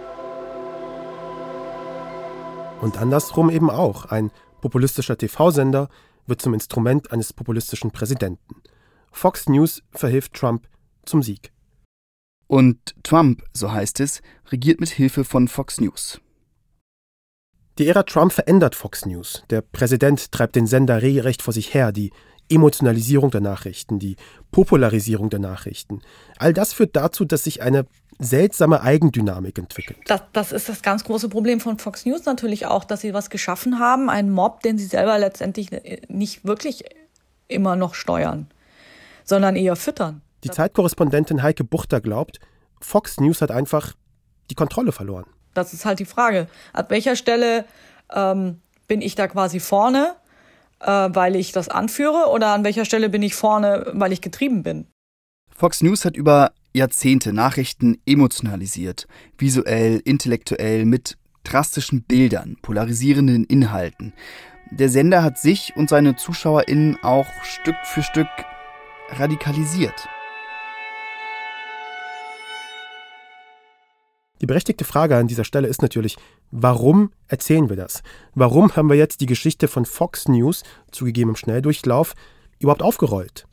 Und 2.80 2.98
andersrum 2.98 3.50
eben 3.50 3.72
auch. 3.72 4.06
Ein 4.06 4.30
populistischer 4.62 5.18
TV-Sender 5.18 5.90
wird 6.28 6.42
zum 6.42 6.54
Instrument 6.54 7.12
eines 7.12 7.34
populistischen 7.34 7.90
Präsidenten. 7.90 8.62
Fox 9.12 9.50
News 9.50 9.82
verhilft 9.92 10.34
Trump 10.34 10.68
zum 11.04 11.24
Sieg. 11.24 11.52
Und 12.46 12.94
Trump, 13.02 13.44
so 13.54 13.72
heißt 13.72 14.00
es, 14.02 14.22
regiert 14.52 14.80
mit 14.80 14.90
Hilfe 14.90 15.24
von 15.24 15.48
Fox 15.48 15.82
News. 15.82 16.22
Die 17.80 17.88
Ära 17.88 18.04
Trump 18.04 18.32
verändert 18.32 18.76
Fox 18.76 19.08
News. 19.08 19.44
Der 19.50 19.62
Präsident 19.62 20.32
treibt 20.32 20.56
den 20.56 20.68
Sender 20.68 21.02
regelrecht 21.02 21.42
vor 21.42 21.54
sich 21.54 21.74
her. 21.74 21.92
Die 21.92 22.12
Emotionalisierung 22.50 23.32
der 23.32 23.42
Nachrichten, 23.42 24.00
die 24.00 24.16
Popularisierung 24.52 25.30
der 25.30 25.40
Nachrichten. 25.40 26.02
All 26.38 26.54
das 26.54 26.74
führt 26.74 26.96
dazu, 26.96 27.26
dass 27.26 27.46
sich 27.46 27.62
eine 27.62 27.86
seltsame 28.20 28.82
Eigendynamik 28.82 29.58
entwickelt. 29.58 29.98
Das, 30.06 30.22
das 30.34 30.52
ist 30.52 30.70
das 30.70 30.82
ganz 30.82 31.04
große 31.04 31.30
Problem 31.30 31.60
von 31.60 31.80
Fox 31.80 32.06
News 32.06 32.26
natürlich 32.26 32.66
auch, 32.66 32.84
dass 32.84 33.02
sie 33.02 33.14
was 33.14 33.30
geschaffen 33.30 33.80
haben, 33.80 34.10
einen 34.10 34.30
Mob, 34.30 34.62
den 34.62 34.78
sie 34.78 34.86
selber 34.86 35.18
letztendlich 35.18 35.70
nicht 36.08 36.46
wirklich 36.46 36.84
immer 37.48 37.76
noch 37.76 37.96
steuern, 37.96 38.48
sondern 39.24 39.56
eher 39.56 39.76
füttern. 39.76 40.22
Die 40.44 40.50
Zeitkorrespondentin 40.50 41.42
Heike 41.42 41.64
Buchter 41.64 42.02
glaubt, 42.02 42.40
Fox 42.80 43.20
News 43.20 43.42
hat 43.42 43.52
einfach 43.52 43.94
die 44.50 44.56
Kontrolle 44.56 44.92
verloren. 44.92 45.26
Das 45.54 45.74
ist 45.74 45.86
halt 45.86 46.00
die 46.00 46.06
Frage. 46.06 46.48
Ab 46.74 46.90
welcher 46.90 47.16
Stelle 47.16 47.66
ähm, 48.14 48.60
bin 48.88 49.02
ich 49.02 49.16
da 49.16 49.28
quasi 49.28 49.60
vorne, 49.60 50.16
äh, 50.84 51.10
weil 51.14 51.36
ich 51.36 51.52
das 51.52 51.70
anführe, 51.70 52.30
oder 52.30 52.50
an 52.50 52.64
welcher 52.64 52.86
Stelle 52.86 53.10
bin 53.10 53.24
ich 53.24 53.36
vorne, 53.36 53.92
weil 53.94 54.12
ich 54.12 54.22
getrieben 54.22 54.64
bin? 54.64 54.88
Fox 55.56 55.82
News 55.82 56.06
hat 56.06 56.18
über 56.18 56.52
Jahrzehnte 56.74 57.34
Nachrichten 57.34 58.00
emotionalisiert, 58.06 59.08
visuell, 59.38 60.02
intellektuell, 60.04 60.86
mit 60.86 61.18
drastischen 61.44 62.04
Bildern, 62.04 62.58
polarisierenden 62.62 63.44
Inhalten. 63.44 64.14
Der 64.72 64.90
Sender 64.90 65.24
hat 65.24 65.38
sich 65.38 65.74
und 65.76 65.90
seine 65.90 66.16
ZuschauerInnen 66.16 66.98
auch 67.04 67.28
Stück 67.44 67.76
für 67.84 68.02
Stück 68.02 68.28
radikalisiert. 69.10 70.08
Die 74.44 74.48
berechtigte 74.48 74.84
Frage 74.84 75.16
an 75.16 75.28
dieser 75.28 75.46
Stelle 75.46 75.70
ist 75.70 75.82
natürlich, 75.82 76.18
warum 76.52 77.12
erzählen 77.30 77.70
wir 77.70 77.78
das? 77.78 78.04
Warum 78.36 78.76
haben 78.76 78.90
wir 78.90 78.98
jetzt 78.98 79.22
die 79.22 79.26
Geschichte 79.26 79.70
von 79.70 79.86
Fox 79.86 80.28
News, 80.28 80.64
zugegeben 80.92 81.30
im 81.30 81.38
Schnelldurchlauf, 81.38 82.14
überhaupt 82.60 82.82
aufgerollt? 82.82 83.48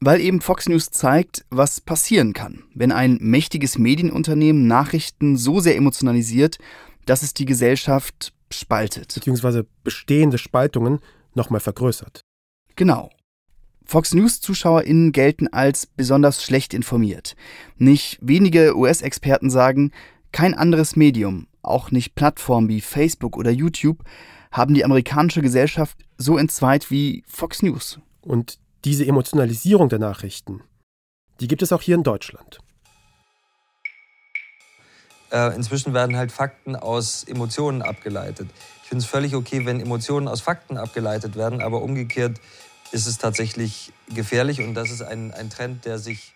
Weil 0.00 0.20
eben 0.20 0.42
Fox 0.42 0.68
News 0.68 0.90
zeigt, 0.90 1.46
was 1.48 1.80
passieren 1.80 2.34
kann, 2.34 2.64
wenn 2.74 2.92
ein 2.92 3.16
mächtiges 3.22 3.78
Medienunternehmen 3.78 4.66
Nachrichten 4.66 5.38
so 5.38 5.60
sehr 5.60 5.76
emotionalisiert, 5.76 6.58
dass 7.06 7.22
es 7.22 7.32
die 7.32 7.46
Gesellschaft 7.46 8.34
spaltet. 8.52 9.14
Beziehungsweise 9.14 9.64
bestehende 9.82 10.36
Spaltungen 10.36 10.98
nochmal 11.34 11.60
vergrößert. 11.60 12.20
Genau. 12.76 13.08
Fox 13.86 14.12
News-ZuschauerInnen 14.12 15.12
gelten 15.12 15.48
als 15.48 15.86
besonders 15.86 16.44
schlecht 16.44 16.74
informiert. 16.74 17.34
Nicht 17.78 18.18
wenige 18.20 18.76
US-Experten 18.76 19.48
sagen, 19.48 19.92
kein 20.32 20.54
anderes 20.54 20.96
Medium, 20.96 21.46
auch 21.62 21.90
nicht 21.90 22.14
Plattformen 22.14 22.68
wie 22.68 22.80
Facebook 22.80 23.36
oder 23.36 23.50
YouTube, 23.50 24.04
haben 24.50 24.74
die 24.74 24.84
amerikanische 24.84 25.42
Gesellschaft 25.42 25.98
so 26.16 26.38
entzweit 26.38 26.90
wie 26.90 27.22
Fox 27.26 27.62
News. 27.62 28.00
Und 28.20 28.58
diese 28.84 29.06
Emotionalisierung 29.06 29.88
der 29.88 29.98
Nachrichten, 29.98 30.62
die 31.40 31.48
gibt 31.48 31.62
es 31.62 31.72
auch 31.72 31.82
hier 31.82 31.94
in 31.94 32.02
Deutschland. 32.02 32.58
Äh, 35.30 35.54
inzwischen 35.54 35.92
werden 35.92 36.16
halt 36.16 36.32
Fakten 36.32 36.74
aus 36.74 37.24
Emotionen 37.24 37.82
abgeleitet. 37.82 38.48
Ich 38.82 38.88
finde 38.88 39.04
es 39.04 39.10
völlig 39.10 39.34
okay, 39.34 39.66
wenn 39.66 39.80
Emotionen 39.80 40.28
aus 40.28 40.40
Fakten 40.40 40.78
abgeleitet 40.78 41.36
werden, 41.36 41.60
aber 41.60 41.82
umgekehrt 41.82 42.40
ist 42.92 43.06
es 43.06 43.18
tatsächlich 43.18 43.92
gefährlich 44.14 44.60
und 44.60 44.72
das 44.72 44.90
ist 44.90 45.02
ein, 45.02 45.32
ein 45.34 45.50
Trend, 45.50 45.84
der 45.84 45.98
sich 45.98 46.32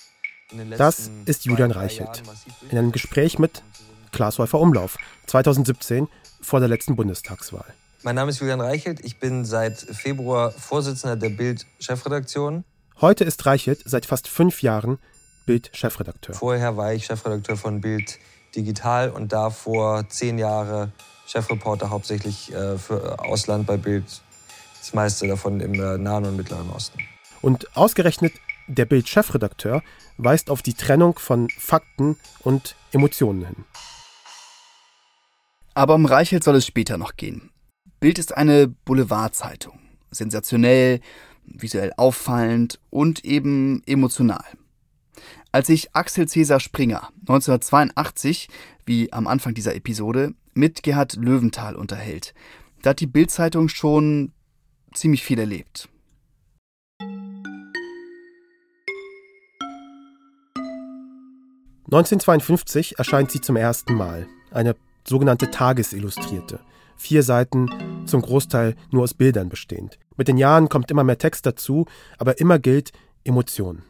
Das 0.77 1.11
ist 1.25 1.45
Julian 1.45 1.71
Reichelt 1.71 2.23
in 2.71 2.79
einem 2.79 2.93
Gespräch 2.93 3.39
mit 3.39 3.63
Klaas 4.11 4.39
Häufer 4.39 4.61
Umlauf 4.61 4.99
2017 5.27 6.09
vor 6.41 6.61
der 6.61 6.69
letzten 6.69 6.97
Bundestagswahl. 6.97 7.65
Mein 8.03 8.17
Name 8.17 8.31
ist 8.31 8.41
Julian 8.41 8.61
Reichelt, 8.61 9.05
ich 9.05 9.19
bin 9.19 9.45
seit 9.45 9.79
Februar 9.79 10.51
Vorsitzender 10.51 11.17
der 11.17 11.31
Bild-Chefredaktion. 11.31 12.65
Heute 13.01 13.25
ist 13.25 13.47
Reichelt 13.47 13.83
seit 13.85 14.07
fast 14.07 14.29
fünf 14.29 14.63
Jahren 14.63 14.99
Bild-Chefredakteur. 15.47 16.35
Vorher 16.35 16.77
war 16.77 16.93
ich 16.93 17.07
Chefredakteur 17.07 17.57
von 17.57 17.81
Bild 17.81 18.19
Digital 18.55 19.11
und 19.11 19.33
davor 19.33 20.09
zehn 20.09 20.39
Jahre 20.39 20.93
Chefreporter 21.27 21.91
hauptsächlich 21.91 22.53
äh, 22.53 22.77
für 22.77 23.19
Ausland 23.21 23.67
bei 23.67 23.77
Bild 23.77 24.05
das 24.81 24.93
meiste 24.93 25.27
davon 25.29 25.61
im 25.61 25.75
äh, 25.75 25.97
Nahen 25.97 26.25
und 26.27 26.37
Mittleren 26.37 26.69
Osten. 26.71 26.99
Und 27.41 27.77
ausgerechnet 27.77 28.33
der 28.75 28.87
Bild-Chefredakteur 28.87 29.83
weist 30.17 30.51
auf 30.51 30.63
die 30.63 30.75
Trennung 30.75 31.19
von 31.19 31.49
Fakten 31.51 32.17
und 32.41 32.77
Emotionen 32.93 33.47
hin. 33.47 33.65
Aber 35.75 35.95
um 35.95 36.07
Reichelt 36.07 36.45
soll 36.45 36.57
es 36.57 36.67
später 36.67 36.99
noch 36.99 37.17
gehen. 37.17 37.51
Bild 38.01 38.19
ist 38.19 38.37
eine 38.37 38.69
Boulevardzeitung. 38.69 39.79
Sensationell, 40.11 41.01
visuell 41.45 41.93
auffallend 41.97 42.79
und 42.91 43.25
eben 43.25 43.83
emotional. 43.87 44.45
Als 45.51 45.67
sich 45.67 45.95
Axel 45.95 46.29
Cäsar 46.29 46.61
Springer 46.61 47.09
1982, 47.21 48.49
wie 48.87 49.13
am 49.13 49.27
Anfang 49.27 49.55
dieser 49.55 49.75
Episode, 49.75 50.35
mit 50.55 50.83
Gerhard 50.83 51.17
Löwenthal 51.17 51.77
unterhält, 51.77 52.35
da 52.83 52.91
hat 52.91 53.01
die 53.01 53.07
Bild-Zeitung 53.07 53.69
schon 53.69 54.33
ziemlich 54.93 55.23
viel 55.23 55.39
erlebt. 55.39 55.89
(1952) 61.93 62.95
erscheint 62.97 63.31
sie 63.31 63.43
zum 63.43 63.57
ersten 63.57 63.93
Mal, 63.93 64.27
eine 64.51 64.77
sogenannte 65.07 65.51
Tagesillustrierte. 65.51 66.61
Vier 66.97 67.23
Seiten, 67.23 67.69
zum 68.07 68.23
Großteil 68.23 68.77
nur 68.91 69.03
aus 69.03 69.13
Bildern 69.13 69.51
bestehend. 69.51 69.99
Mit 70.17 70.27
den 70.27 70.39
Jahren 70.39 70.71
kommt 70.71 70.91
immer 70.91 71.05
mehr 71.05 71.19
Text 71.19 71.45
dazu, 71.45 71.85
aber 72.17 72.41
immer 72.41 72.59
gilt 72.59 72.93
Emotion. 73.25 73.83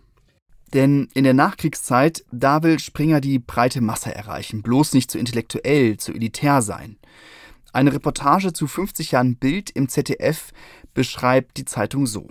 Denn 0.75 1.11
in 1.15 1.23
der 1.23 1.35
Nachkriegszeit, 1.35 2.25
da 2.33 2.65
will 2.65 2.81
Springer 2.81 3.21
die 3.21 3.39
breite 3.39 3.81
Masse 3.81 4.13
erreichen, 4.13 4.63
bloß 4.63 4.95
nicht 4.95 5.09
zu 5.09 5.19
intellektuell, 5.19 5.97
zu 5.97 6.13
elitär 6.13 6.61
sein. 6.61 6.97
Eine 7.73 7.93
Reportage 7.93 8.53
zu 8.53 8.67
50 8.67 9.13
Jahren 9.13 9.37
Bild 9.37 9.71
im 9.71 9.89
ZDF 9.89 10.51
beschreibt 10.93 11.57
die 11.57 11.67
Zeitung 11.67 12.09
so. 12.09 12.27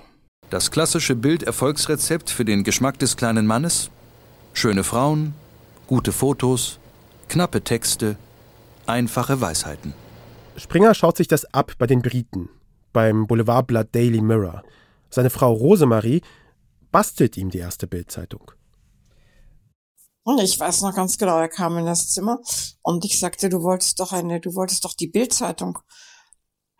Das 0.49 0.69
klassische 0.69 1.15
Bild-Erfolgsrezept 1.15 2.29
für 2.29 2.43
den 2.43 2.65
Geschmack 2.65 2.99
des 2.99 3.15
kleinen 3.15 3.47
Mannes? 3.47 3.89
Schöne 4.53 4.83
Frauen, 4.83 5.33
gute 5.91 6.13
Fotos, 6.13 6.79
knappe 7.27 7.65
Texte, 7.65 8.15
einfache 8.85 9.41
Weisheiten. 9.41 9.93
Springer 10.55 10.93
schaut 10.93 11.17
sich 11.17 11.27
das 11.27 11.43
ab 11.53 11.73
bei 11.79 11.85
den 11.85 12.01
Briten, 12.01 12.47
beim 12.93 13.27
Boulevardblatt 13.27 13.93
Daily 13.93 14.21
Mirror. 14.21 14.63
Seine 15.09 15.29
Frau 15.29 15.51
Rosemarie 15.51 16.21
bastelt 16.93 17.35
ihm 17.35 17.49
die 17.49 17.57
erste 17.57 17.87
Bildzeitung. 17.87 18.53
Und 20.23 20.39
ich 20.39 20.57
weiß 20.57 20.79
noch 20.83 20.95
ganz 20.95 21.17
genau, 21.17 21.37
er 21.39 21.49
kam 21.49 21.77
in 21.77 21.85
das 21.85 22.07
Zimmer 22.13 22.39
und 22.83 23.03
ich 23.03 23.19
sagte, 23.19 23.49
du 23.49 23.61
wolltest 23.61 23.99
doch 23.99 24.13
eine, 24.13 24.39
du 24.39 24.55
wolltest 24.55 24.85
doch 24.85 24.93
die 24.93 25.09
Bildzeitung 25.09 25.77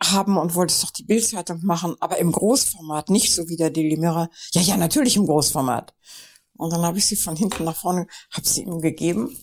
haben 0.02 0.38
und 0.38 0.54
wolltest 0.54 0.84
doch 0.84 0.90
die 0.90 1.04
Bildzeitung 1.04 1.60
machen, 1.62 1.96
aber 2.00 2.16
im 2.16 2.32
Großformat, 2.32 3.10
nicht 3.10 3.34
so 3.34 3.46
wie 3.50 3.56
der 3.56 3.68
Daily 3.68 3.98
Mirror. 3.98 4.30
Ja, 4.52 4.62
ja, 4.62 4.78
natürlich 4.78 5.16
im 5.16 5.26
Großformat. 5.26 5.92
Und 6.62 6.72
dann 6.72 6.82
habe 6.82 6.98
ich 6.98 7.06
sie 7.06 7.16
von 7.16 7.34
hinten 7.34 7.64
nach 7.64 7.74
vorne, 7.74 8.06
habe 8.30 8.46
sie 8.46 8.62
ihm 8.62 8.80
gegeben. 8.80 9.36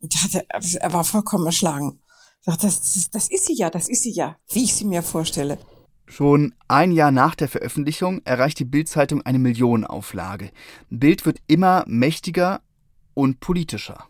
Und 0.00 0.14
hatte, 0.22 0.46
er 0.48 0.92
war 0.94 1.04
vollkommen 1.04 1.44
erschlagen. 1.44 2.00
Das, 2.46 2.56
das, 2.58 3.10
das 3.10 3.28
ist 3.28 3.44
sie 3.44 3.54
ja, 3.54 3.68
das 3.68 3.90
ist 3.90 4.04
sie 4.04 4.12
ja, 4.12 4.36
wie 4.52 4.64
ich 4.64 4.74
sie 4.74 4.86
mir 4.86 5.02
vorstelle. 5.02 5.58
Schon 6.06 6.54
ein 6.66 6.92
Jahr 6.92 7.10
nach 7.10 7.34
der 7.34 7.48
Veröffentlichung 7.48 8.22
erreicht 8.24 8.58
die 8.58 8.64
Bildzeitung 8.64 9.20
eine 9.22 9.38
Millionenauflage. 9.38 10.50
Bild 10.88 11.26
wird 11.26 11.42
immer 11.46 11.84
mächtiger 11.86 12.62
und 13.12 13.40
politischer. 13.40 14.06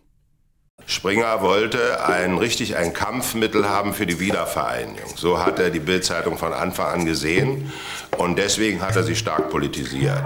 Springer 0.85 1.41
wollte 1.41 2.05
ein 2.07 2.39
richtig 2.39 2.77
ein 2.77 2.93
Kampfmittel 2.93 3.69
haben 3.69 3.93
für 3.93 4.07
die 4.07 4.21
Wiedervereinigung. 4.21 5.17
So 5.17 5.45
hat 5.45 5.59
er 5.59 5.71
die 5.71 5.81
Bildzeitung 5.81 6.39
von 6.39 6.53
Anfang 6.53 7.01
an 7.01 7.07
gesehen 7.07 7.73
und 8.19 8.37
deswegen 8.39 8.83
hat 8.83 8.95
er 8.95 9.03
sie 9.03 9.17
stark 9.17 9.51
politisiert. 9.51 10.23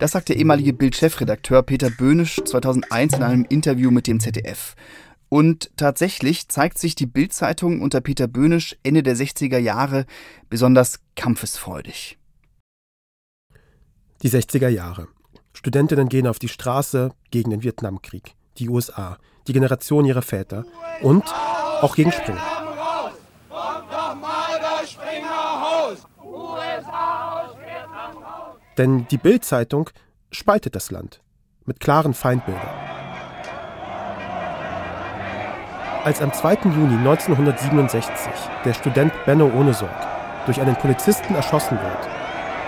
Das 0.00 0.12
sagt 0.12 0.30
der 0.30 0.36
ehemalige 0.36 0.72
Bild-Chefredakteur 0.72 1.62
Peter 1.62 1.90
Böhnisch 1.90 2.40
2001 2.42 3.16
in 3.16 3.22
einem 3.22 3.44
Interview 3.44 3.90
mit 3.90 4.06
dem 4.06 4.18
ZDF. 4.18 4.74
Und 5.28 5.70
tatsächlich 5.76 6.48
zeigt 6.48 6.78
sich 6.78 6.94
die 6.94 7.04
Bildzeitung 7.04 7.82
unter 7.82 8.00
Peter 8.00 8.26
Böhnisch 8.26 8.76
Ende 8.82 9.02
der 9.02 9.14
60er 9.14 9.58
Jahre 9.58 10.06
besonders 10.48 11.00
kampfesfreudig. 11.16 12.16
Die 14.22 14.30
60er 14.30 14.68
Jahre. 14.68 15.06
Studentinnen 15.52 16.08
gehen 16.08 16.26
auf 16.26 16.38
die 16.38 16.48
Straße 16.48 17.10
gegen 17.30 17.50
den 17.50 17.62
Vietnamkrieg, 17.62 18.34
die 18.56 18.70
USA, 18.70 19.18
die 19.48 19.52
Generation 19.52 20.06
ihrer 20.06 20.22
Väter 20.22 20.64
und 21.02 21.24
auch 21.82 21.94
gegen 21.94 22.10
Springer. 22.10 22.40
Denn 28.80 29.06
die 29.10 29.18
Bild-Zeitung 29.18 29.90
spaltet 30.30 30.74
das 30.74 30.90
Land 30.90 31.20
mit 31.66 31.80
klaren 31.80 32.14
Feindbildern. 32.14 32.66
Als 36.02 36.22
am 36.22 36.32
2. 36.32 36.54
Juni 36.64 36.96
1967 36.96 38.32
der 38.64 38.72
Student 38.72 39.12
Benno 39.26 39.52
Ohnesorg 39.54 39.94
durch 40.46 40.62
einen 40.62 40.76
Polizisten 40.76 41.34
erschossen 41.34 41.78
wird, 41.78 42.08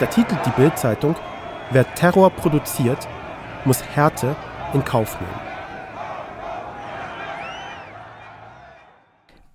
da 0.01 0.05
titelt 0.05 0.45
die 0.45 0.51
Bild-Zeitung 0.51 1.17
Wer 1.71 1.95
Terror 1.95 2.29
produziert, 2.29 3.09
muss 3.65 3.83
Härte 3.83 4.37
in 4.75 4.85
Kauf 4.85 5.19
nehmen. 5.19 5.41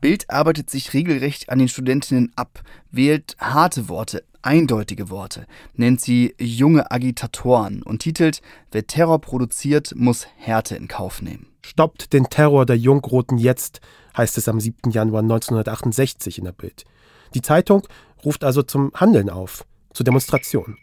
Bild 0.01 0.27
arbeitet 0.31 0.71
sich 0.71 0.95
regelrecht 0.95 1.49
an 1.49 1.59
den 1.59 1.67
Studentinnen 1.67 2.31
ab, 2.35 2.61
wählt 2.89 3.35
harte 3.39 3.89
Worte, 3.89 4.23
eindeutige 4.41 5.09
Worte, 5.09 5.47
nennt 5.73 6.01
sie 6.01 6.35
junge 6.39 6.91
Agitatoren 6.91 7.83
und 7.83 7.99
titelt 7.99 8.41
Wer 8.71 8.87
Terror 8.87 9.19
produziert, 9.19 9.93
muss 9.95 10.27
Härte 10.37 10.75
in 10.75 10.87
Kauf 10.87 11.21
nehmen. 11.21 11.47
Stoppt 11.61 12.13
den 12.13 12.29
Terror 12.29 12.65
der 12.65 12.77
Jungroten 12.77 13.37
jetzt, 13.37 13.81
heißt 14.15 14.37
es 14.37 14.47
am 14.47 14.59
7. 14.59 14.91
Januar 14.91 15.21
1968 15.21 16.37
in 16.37 16.45
der 16.45 16.51
Bild. 16.51 16.85
Die 17.33 17.41
Zeitung 17.41 17.87
ruft 18.23 18.43
also 18.43 18.63
zum 18.63 18.91
Handeln 18.95 19.29
auf, 19.29 19.65
zur 19.93 20.03
Demonstration. 20.03 20.77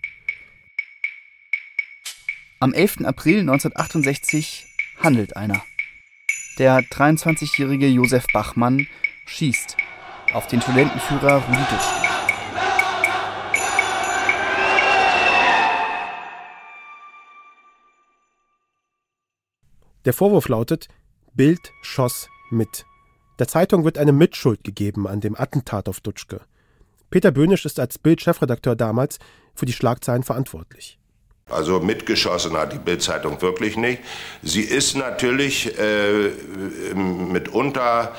Am 2.60 2.72
11. 2.72 3.04
April 3.04 3.40
1968 3.40 4.66
handelt 4.98 5.36
einer. 5.36 5.62
Der 6.58 6.80
23-jährige 6.80 7.88
Josef 7.88 8.26
Bachmann 8.32 8.86
schießt 9.26 9.76
auf 10.32 10.46
den 10.46 10.60
Studentenführer 10.60 11.42
Rudi 11.46 11.58
Dutschke. 11.58 12.03
Der 20.04 20.12
Vorwurf 20.12 20.48
lautet, 20.48 20.88
Bild 21.32 21.72
schoss 21.82 22.28
mit. 22.50 22.84
Der 23.38 23.48
Zeitung 23.48 23.84
wird 23.84 23.96
eine 23.96 24.12
Mitschuld 24.12 24.62
gegeben 24.62 25.08
an 25.08 25.20
dem 25.20 25.34
Attentat 25.34 25.88
auf 25.88 26.00
Dutschke. 26.00 26.42
Peter 27.10 27.30
Böhnisch 27.30 27.64
ist 27.64 27.80
als 27.80 27.98
Bild-Chefredakteur 27.98 28.76
damals 28.76 29.18
für 29.54 29.66
die 29.66 29.72
Schlagzeilen 29.72 30.22
verantwortlich. 30.22 30.98
Also 31.50 31.80
mitgeschossen 31.80 32.56
hat 32.56 32.72
die 32.72 32.78
Bildzeitung 32.78 33.40
wirklich 33.40 33.76
nicht. 33.76 34.00
Sie 34.42 34.62
ist 34.62 34.96
natürlich 34.96 35.78
äh, 35.78 36.30
mitunter 36.94 38.12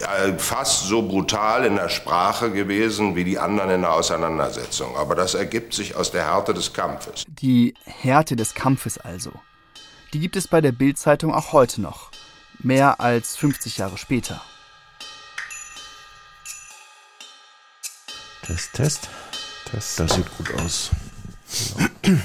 äh, 0.00 0.32
fast 0.38 0.86
so 0.86 1.02
brutal 1.02 1.64
in 1.64 1.76
der 1.76 1.88
Sprache 1.88 2.50
gewesen 2.50 3.14
wie 3.14 3.24
die 3.24 3.38
anderen 3.38 3.70
in 3.70 3.80
der 3.82 3.92
Auseinandersetzung. 3.92 4.96
Aber 4.96 5.14
das 5.14 5.34
ergibt 5.34 5.74
sich 5.74 5.94
aus 5.94 6.10
der 6.10 6.24
Härte 6.24 6.54
des 6.54 6.72
Kampfes. 6.72 7.24
Die 7.28 7.74
Härte 7.84 8.36
des 8.36 8.54
Kampfes 8.54 8.98
also. 8.98 9.32
Die 10.12 10.20
gibt 10.20 10.36
es 10.36 10.46
bei 10.46 10.60
der 10.60 10.72
Bildzeitung 10.72 11.32
auch 11.32 11.52
heute 11.52 11.80
noch. 11.80 12.10
Mehr 12.58 13.00
als 13.00 13.34
50 13.36 13.78
Jahre 13.78 13.96
später. 13.96 14.42
Test, 18.42 18.74
Test. 18.74 19.08
Test. 19.64 20.00
Das 20.00 20.14
sieht 20.14 20.36
gut 20.36 20.52
aus. 20.54 20.90
Genau. 22.02 22.20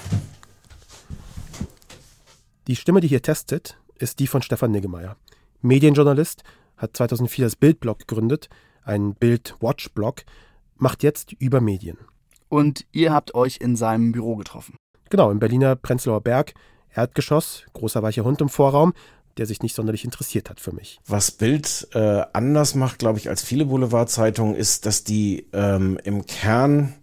Die 2.68 2.76
Stimme, 2.76 3.00
die 3.00 3.08
hier 3.08 3.22
testet, 3.22 3.78
ist 3.96 4.20
die 4.20 4.28
von 4.28 4.42
Stefan 4.42 4.72
Niggemeier. 4.72 5.16
Medienjournalist, 5.62 6.44
hat 6.76 6.98
2004 6.98 7.46
das 7.46 7.56
Bildblog 7.56 8.00
gegründet, 8.00 8.50
ein 8.84 9.16
Bild-Watch-Blog, 9.16 10.24
macht 10.76 11.04
jetzt 11.04 11.32
über 11.40 11.62
Medien. 11.62 11.98
Und 12.50 12.86
ihr 12.92 13.14
habt 13.14 13.34
euch 13.34 13.60
in 13.62 13.78
seinem 13.78 14.12
Büro 14.12 14.36
getroffen? 14.36 14.76
Genau, 15.10 15.32
im 15.32 15.40
Berliner 15.40 15.78
Prenzlauer 15.78 16.20
Berg, 16.20 16.54
Erdgeschoss, 16.98 17.64
großer 17.74 18.02
weicher 18.04 18.24
Hund 18.24 18.42
im 18.42 18.50
Vorraum, 18.50 18.94
der 19.38 19.46
sich 19.46 19.62
nicht 19.62 19.76
sonderlich 19.76 20.04
interessiert 20.04 20.50
hat 20.50 20.60
für 20.60 20.74
mich. 20.74 21.00
Was 21.06 21.32
Bild 21.32 21.88
äh, 21.94 22.24
anders 22.34 22.76
macht, 22.76 23.00
glaube 23.00 23.20
ich, 23.20 23.30
als 23.30 23.44
viele 23.44 23.66
Boulevardzeitungen, 23.66 24.56
ist, 24.56 24.86
dass 24.86 25.04
die 25.04 25.48
ähm, 25.54 26.00
im 26.04 26.26
Kern 26.26 26.96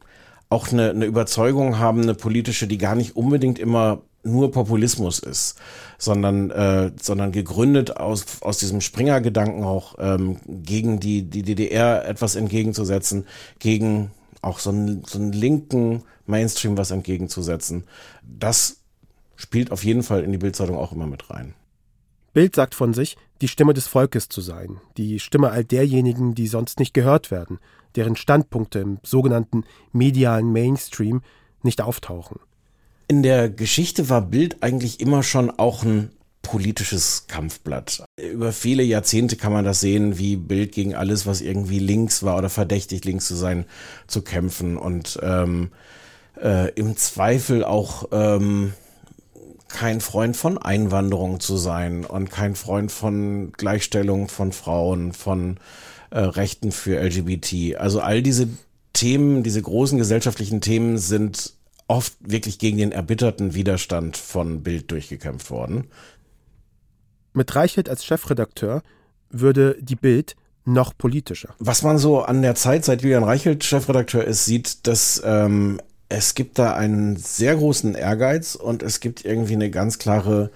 auch 0.49 0.71
eine, 0.73 0.91
eine 0.91 1.05
Überzeugung 1.05 1.79
haben, 1.79 2.03
eine 2.03 2.15
politische, 2.15 2.67
die 2.67 2.79
gar 2.79 2.95
nicht 2.95 3.17
unbedingt 3.17 3.59
immer 3.59 4.03
nur 4.25 4.51
Populismus 4.51 5.19
ist, 5.19 5.57
sondern, 5.99 6.51
äh, 6.51 6.93
sondern 7.01 7.31
gegründet 7.31 7.97
aus, 7.97 8.25
aus 8.41 8.59
diesem 8.59 8.81
Springer-Gedanken 8.81 9.65
auch 9.65 9.97
ähm, 9.99 10.39
gegen 10.47 10.99
die, 10.99 11.23
die 11.23 11.43
DDR 11.43 12.07
etwas 12.07 12.35
entgegenzusetzen, 12.35 13.27
gegen 13.59 14.11
auch 14.41 14.59
so 14.59 14.71
einen, 14.71 15.05
so 15.05 15.19
einen 15.19 15.33
linken 15.33 16.03
Mainstream 16.27 16.77
was 16.79 16.91
entgegenzusetzen. 16.91 17.85
Das 18.23 18.84
spielt 19.45 19.71
auf 19.71 19.85
jeden 19.85 20.03
Fall 20.03 20.25
in 20.25 20.33
die 20.33 20.39
Bildzeitung 20.39 20.77
auch 20.77 20.93
immer 20.93 21.07
mit 21.07 21.29
rein. 21.31 21.55
Bild 22.33 22.57
sagt 22.57 22.75
von 22.75 22.95
sich, 22.95 23.17
die 23.43 23.49
Stimme 23.49 23.75
des 23.75 23.87
Volkes 23.87 24.31
zu 24.31 24.41
sein, 24.41 24.81
die 24.97 25.21
Stimme 25.21 25.51
all 25.51 25.65
derjenigen, 25.65 26.35
die 26.35 26.47
sonst 26.47 26.81
nicht 26.81 26.95
gehört 26.95 27.31
werden, 27.31 27.59
deren 27.95 28.17
Standpunkte 28.17 28.79
im 28.79 28.99
sogenannten 29.03 29.65
medialen 29.93 30.51
Mainstream 30.51 31.21
nicht 31.63 31.83
auftauchen. 31.83 32.41
In 33.07 33.23
der 33.23 33.51
Geschichte 33.51 34.09
war 34.09 34.23
Bild 34.23 34.63
eigentlich 34.63 34.99
immer 34.99 35.23
schon 35.23 35.51
auch 35.51 35.83
ein 35.85 36.11
politisches 36.41 37.27
Kampfblatt. 37.29 38.03
Über 38.19 38.53
viele 38.53 38.83
Jahrzehnte 38.83 39.37
kann 39.37 39.53
man 39.53 39.65
das 39.67 39.81
sehen, 39.81 40.19
wie 40.19 40.37
Bild 40.37 40.73
gegen 40.73 40.95
alles, 40.95 41.27
was 41.27 41.43
irgendwie 41.43 41.81
links 41.81 42.23
war 42.23 42.39
oder 42.39 42.49
verdächtig 42.49 43.05
links 43.05 43.27
zu 43.27 43.35
sein, 43.35 43.67
zu 44.07 44.23
kämpfen 44.23 44.79
und 44.79 45.19
ähm, 45.23 45.71
äh, 46.43 46.71
im 46.73 46.97
Zweifel 46.97 47.63
auch 47.63 48.09
ähm, 48.11 48.73
kein 49.75 50.01
Freund 50.01 50.37
von 50.37 50.57
Einwanderung 50.57 51.41
zu 51.41 51.57
sein 51.57 52.05
und 52.05 52.31
kein 52.31 52.55
Freund 52.55 52.91
von 52.91 53.53
Gleichstellung 53.53 54.29
von 54.29 54.53
Frauen, 54.53 55.13
von 55.13 55.59
äh, 56.11 56.21
Rechten 56.21 56.73
für 56.73 57.01
LGBT. 57.01 57.77
Also 57.77 58.01
all 58.01 58.23
diese 58.23 58.49
Themen, 58.93 59.43
diese 59.43 59.61
großen 59.61 59.99
gesellschaftlichen 59.99 60.61
Themen 60.61 60.97
sind 60.97 61.55
oft 61.89 62.15
wirklich 62.21 62.59
gegen 62.59 62.79
den 62.79 62.93
erbitterten 62.93 63.55
Widerstand 63.55 64.17
von 64.17 64.63
Bild 64.63 64.91
durchgekämpft 64.91 65.51
worden. 65.51 65.89
Mit 67.33 67.55
Reichelt 67.55 67.89
als 67.89 68.05
Chefredakteur 68.05 68.83
würde 69.29 69.77
die 69.81 69.97
Bild 69.97 70.37
noch 70.65 70.97
politischer. 70.97 71.55
Was 71.59 71.83
man 71.83 71.99
so 71.99 72.23
an 72.23 72.43
der 72.43 72.55
Zeit, 72.55 72.85
seit 72.85 73.03
Julian 73.03 73.25
Reichelt 73.25 73.65
Chefredakteur 73.65 74.25
ist, 74.25 74.45
sieht, 74.45 74.87
dass 74.87 75.21
ähm, 75.25 75.81
es 76.17 76.35
gibt 76.35 76.59
da 76.61 76.75
einen 76.75 77.17
sehr 77.17 77.57
großen 77.57 77.95
Ehrgeiz 77.95 78.55
und 78.55 78.83
es 78.83 79.01
gibt 79.01 79.25
irgendwie 79.25 79.55
eine 79.55 79.71
ganz 79.71 79.99
klare 79.99 80.51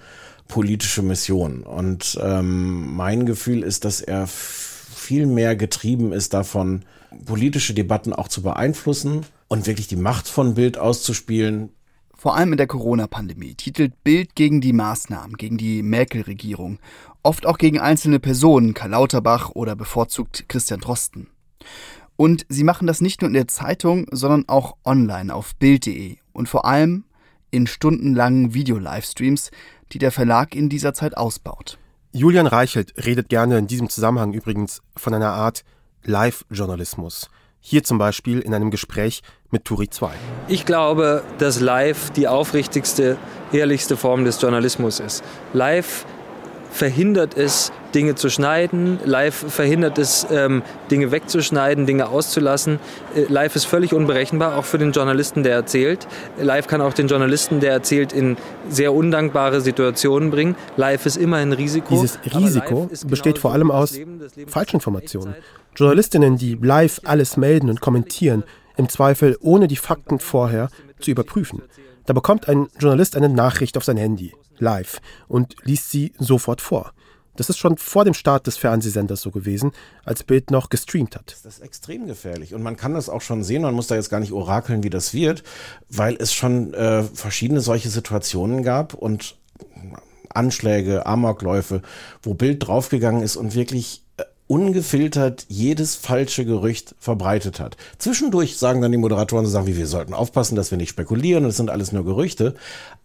politische 0.47 1.01
Mission. 1.01 1.63
Und 1.63 2.17
ähm, 2.21 2.95
mein 2.95 3.25
Gefühl 3.25 3.63
ist, 3.63 3.83
dass 3.83 3.99
er 3.99 4.25
viel 4.27 5.25
mehr 5.25 5.55
getrieben 5.55 6.13
ist 6.13 6.33
davon, 6.33 6.83
politische 7.25 7.73
Debatten 7.73 8.13
auch 8.13 8.29
zu 8.29 8.41
beeinflussen 8.41 9.25
und 9.47 9.67
wirklich 9.67 9.87
die 9.87 9.97
Macht 9.97 10.27
von 10.27 10.53
Bild 10.53 10.77
auszuspielen. 10.77 11.69
Vor 12.15 12.35
allem 12.35 12.53
in 12.53 12.57
der 12.57 12.67
Corona-Pandemie 12.67 13.55
titelt 13.55 14.03
Bild 14.03 14.35
gegen 14.35 14.61
die 14.61 14.73
Maßnahmen, 14.73 15.35
gegen 15.35 15.57
die 15.57 15.83
Merkel-Regierung, 15.83 16.79
oft 17.21 17.45
auch 17.45 17.57
gegen 17.57 17.79
einzelne 17.79 18.19
Personen, 18.19 18.73
Karl 18.73 18.91
Lauterbach 18.91 19.51
oder 19.51 19.75
bevorzugt 19.75 20.45
Christian 20.47 20.79
Drosten. 20.79 21.27
Und 22.19 22.45
sie 22.49 22.65
machen 22.65 22.85
das 22.85 22.99
nicht 22.99 23.21
nur 23.21 23.29
in 23.29 23.33
der 23.33 23.47
Zeitung, 23.47 24.05
sondern 24.11 24.43
auch 24.49 24.75
online 24.83 25.33
auf 25.33 25.55
Bild.de 25.55 26.17
und 26.33 26.49
vor 26.49 26.65
allem 26.65 27.05
in 27.49 27.65
stundenlangen 27.65 28.53
Video-Livestreams, 28.53 29.51
die 29.93 29.99
der 29.99 30.11
Verlag 30.11 30.53
in 30.53 30.67
dieser 30.67 30.93
Zeit 30.93 31.15
ausbaut. 31.15 31.79
Julian 32.11 32.45
Reichelt 32.45 32.93
redet 33.05 33.29
gerne 33.29 33.57
in 33.57 33.67
diesem 33.67 33.87
Zusammenhang 33.87 34.33
übrigens 34.33 34.81
von 34.97 35.13
einer 35.13 35.31
Art 35.31 35.63
Live-Journalismus. 36.03 37.29
Hier 37.61 37.85
zum 37.85 37.97
Beispiel 37.97 38.39
in 38.39 38.53
einem 38.53 38.69
Gespräch 38.69 39.21
mit 39.49 39.63
Turi 39.63 39.89
2. 39.89 40.11
Ich 40.49 40.65
glaube, 40.65 41.23
dass 41.37 41.61
Live 41.61 42.09
die 42.09 42.27
aufrichtigste, 42.27 43.17
ehrlichste 43.53 43.95
Form 43.95 44.25
des 44.25 44.41
Journalismus 44.41 44.99
ist. 44.99 45.23
Live 45.53 46.05
verhindert 46.71 47.35
es, 47.37 47.71
Dinge 47.93 48.15
zu 48.15 48.29
schneiden. 48.29 48.99
Live 49.03 49.45
verhindert 49.51 49.97
es, 49.97 50.27
ähm, 50.31 50.61
Dinge 50.91 51.11
wegzuschneiden, 51.11 51.85
Dinge 51.85 52.09
auszulassen. 52.09 52.79
Äh, 53.15 53.23
live 53.29 53.55
ist 53.55 53.65
völlig 53.65 53.93
unberechenbar, 53.93 54.55
auch 54.55 54.65
für 54.65 54.77
den 54.77 54.91
Journalisten, 54.91 55.43
der 55.43 55.53
erzählt. 55.53 56.07
Live 56.39 56.67
kann 56.67 56.81
auch 56.81 56.93
den 56.93 57.07
Journalisten, 57.07 57.59
der 57.59 57.71
erzählt, 57.71 58.13
in 58.13 58.37
sehr 58.69 58.93
undankbare 58.93 59.61
Situationen 59.61 60.29
bringen. 60.29 60.55
Live 60.77 61.05
ist 61.05 61.17
immer 61.17 61.37
ein 61.37 61.53
Risiko. 61.53 61.89
Dieses 61.89 62.19
Risiko 62.33 62.89
besteht 63.07 63.39
vor 63.39 63.53
allem 63.53 63.71
aus 63.71 63.97
Falschinformationen. 64.47 65.35
Journalistinnen, 65.75 66.37
die 66.37 66.57
live 66.61 67.01
alles 67.05 67.37
melden 67.37 67.69
und 67.69 67.81
kommentieren, 67.81 68.43
im 68.77 68.89
Zweifel 68.89 69.37
ohne 69.41 69.67
die 69.67 69.75
Fakten 69.75 70.19
vorher 70.19 70.69
zu 70.99 71.11
überprüfen. 71.11 71.61
Da 72.09 72.13
bekommt 72.13 72.49
ein 72.49 72.69
Journalist 72.79 73.15
eine 73.15 73.29
Nachricht 73.29 73.77
auf 73.77 73.83
sein 73.83 73.95
Handy, 73.95 74.33
live, 74.57 74.99
und 75.27 75.55
liest 75.61 75.91
sie 75.91 76.11
sofort 76.17 76.59
vor. 76.59 76.91
Das 77.35 77.51
ist 77.51 77.59
schon 77.59 77.77
vor 77.77 78.03
dem 78.03 78.15
Start 78.15 78.47
des 78.47 78.57
Fernsehsenders 78.57 79.21
so 79.21 79.29
gewesen, 79.29 79.73
als 80.05 80.23
Bild 80.23 80.49
noch 80.49 80.69
gestreamt 80.69 81.15
hat. 81.15 81.37
Das 81.43 81.57
ist 81.57 81.61
extrem 81.61 82.07
gefährlich. 82.07 82.55
Und 82.55 82.63
man 82.63 82.77
kann 82.77 82.95
das 82.95 83.09
auch 83.09 83.21
schon 83.21 83.43
sehen, 83.43 83.61
man 83.61 83.75
muss 83.75 83.85
da 83.85 83.93
jetzt 83.93 84.09
gar 84.09 84.21
nicht 84.21 84.31
orakeln, 84.31 84.81
wie 84.81 84.89
das 84.89 85.13
wird, 85.13 85.43
weil 85.87 86.15
es 86.15 86.33
schon 86.33 86.73
äh, 86.73 87.03
verschiedene 87.03 87.61
solche 87.61 87.89
Situationen 87.89 88.63
gab 88.63 88.95
und 88.95 89.37
Anschläge, 90.29 91.05
Amokläufe, 91.05 91.83
wo 92.23 92.33
Bild 92.33 92.65
draufgegangen 92.65 93.21
ist 93.21 93.35
und 93.35 93.53
wirklich 93.53 94.03
ungefiltert 94.49 95.45
jedes 95.47 95.95
falsche 95.95 96.43
Gerücht 96.43 96.95
verbreitet 96.97 97.59
hat. 97.59 97.77
Zwischendurch 97.99 98.57
sagen 98.57 98.81
dann 98.81 98.91
die 98.91 98.97
Moderatoren 98.97 99.45
so 99.45 99.51
Sachen 99.51 99.67
wie, 99.67 99.77
wir 99.77 99.85
sollten 99.85 100.15
aufpassen, 100.15 100.55
dass 100.55 100.71
wir 100.71 100.79
nicht 100.79 100.89
spekulieren, 100.89 101.43
das 101.43 101.55
sind 101.55 101.69
alles 101.69 101.91
nur 101.91 102.03
Gerüchte. 102.03 102.55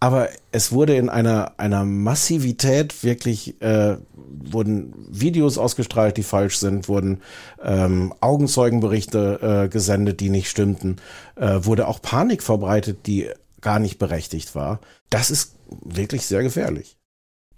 Aber 0.00 0.30
es 0.52 0.72
wurde 0.72 0.96
in 0.96 1.10
einer, 1.10 1.52
einer 1.58 1.84
Massivität 1.84 3.04
wirklich, 3.04 3.60
äh, 3.60 3.98
wurden 4.14 4.94
Videos 5.10 5.58
ausgestrahlt, 5.58 6.16
die 6.16 6.22
falsch 6.22 6.56
sind, 6.56 6.88
wurden 6.88 7.20
ähm, 7.62 8.14
Augenzeugenberichte 8.20 9.64
äh, 9.66 9.68
gesendet, 9.68 10.20
die 10.20 10.30
nicht 10.30 10.48
stimmten, 10.48 10.96
äh, 11.36 11.58
wurde 11.60 11.88
auch 11.88 12.00
Panik 12.00 12.42
verbreitet, 12.42 13.06
die 13.06 13.28
gar 13.60 13.80
nicht 13.80 13.98
berechtigt 13.98 14.54
war. 14.54 14.80
Das 15.10 15.30
ist 15.30 15.56
wirklich 15.82 16.24
sehr 16.24 16.42
gefährlich. 16.42 16.96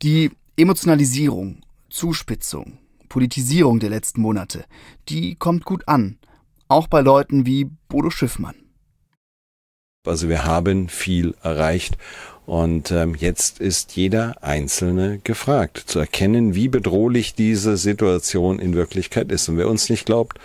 Die 0.02 0.32
Emotionalisierung, 0.56 1.60
Zuspitzung, 1.88 2.78
Politisierung 3.16 3.80
der 3.80 3.88
letzten 3.88 4.20
Monate, 4.20 4.66
die 5.08 5.36
kommt 5.36 5.64
gut 5.64 5.88
an. 5.88 6.18
Auch 6.68 6.86
bei 6.86 7.00
Leuten 7.00 7.46
wie 7.46 7.64
Bodo 7.88 8.10
Schiffmann. 8.10 8.56
Also 10.06 10.28
wir 10.28 10.44
haben 10.44 10.90
viel 10.90 11.34
erreicht 11.42 11.96
und 12.44 12.90
ähm, 12.90 13.14
jetzt 13.14 13.58
ist 13.58 13.96
jeder 13.96 14.42
Einzelne 14.44 15.18
gefragt, 15.24 15.82
zu 15.86 15.98
erkennen, 15.98 16.54
wie 16.54 16.68
bedrohlich 16.68 17.34
diese 17.34 17.78
Situation 17.78 18.58
in 18.58 18.74
Wirklichkeit 18.74 19.32
ist. 19.32 19.48
Und 19.48 19.56
wer 19.56 19.70
uns 19.70 19.88
nicht 19.88 20.04
glaubt, 20.04 20.38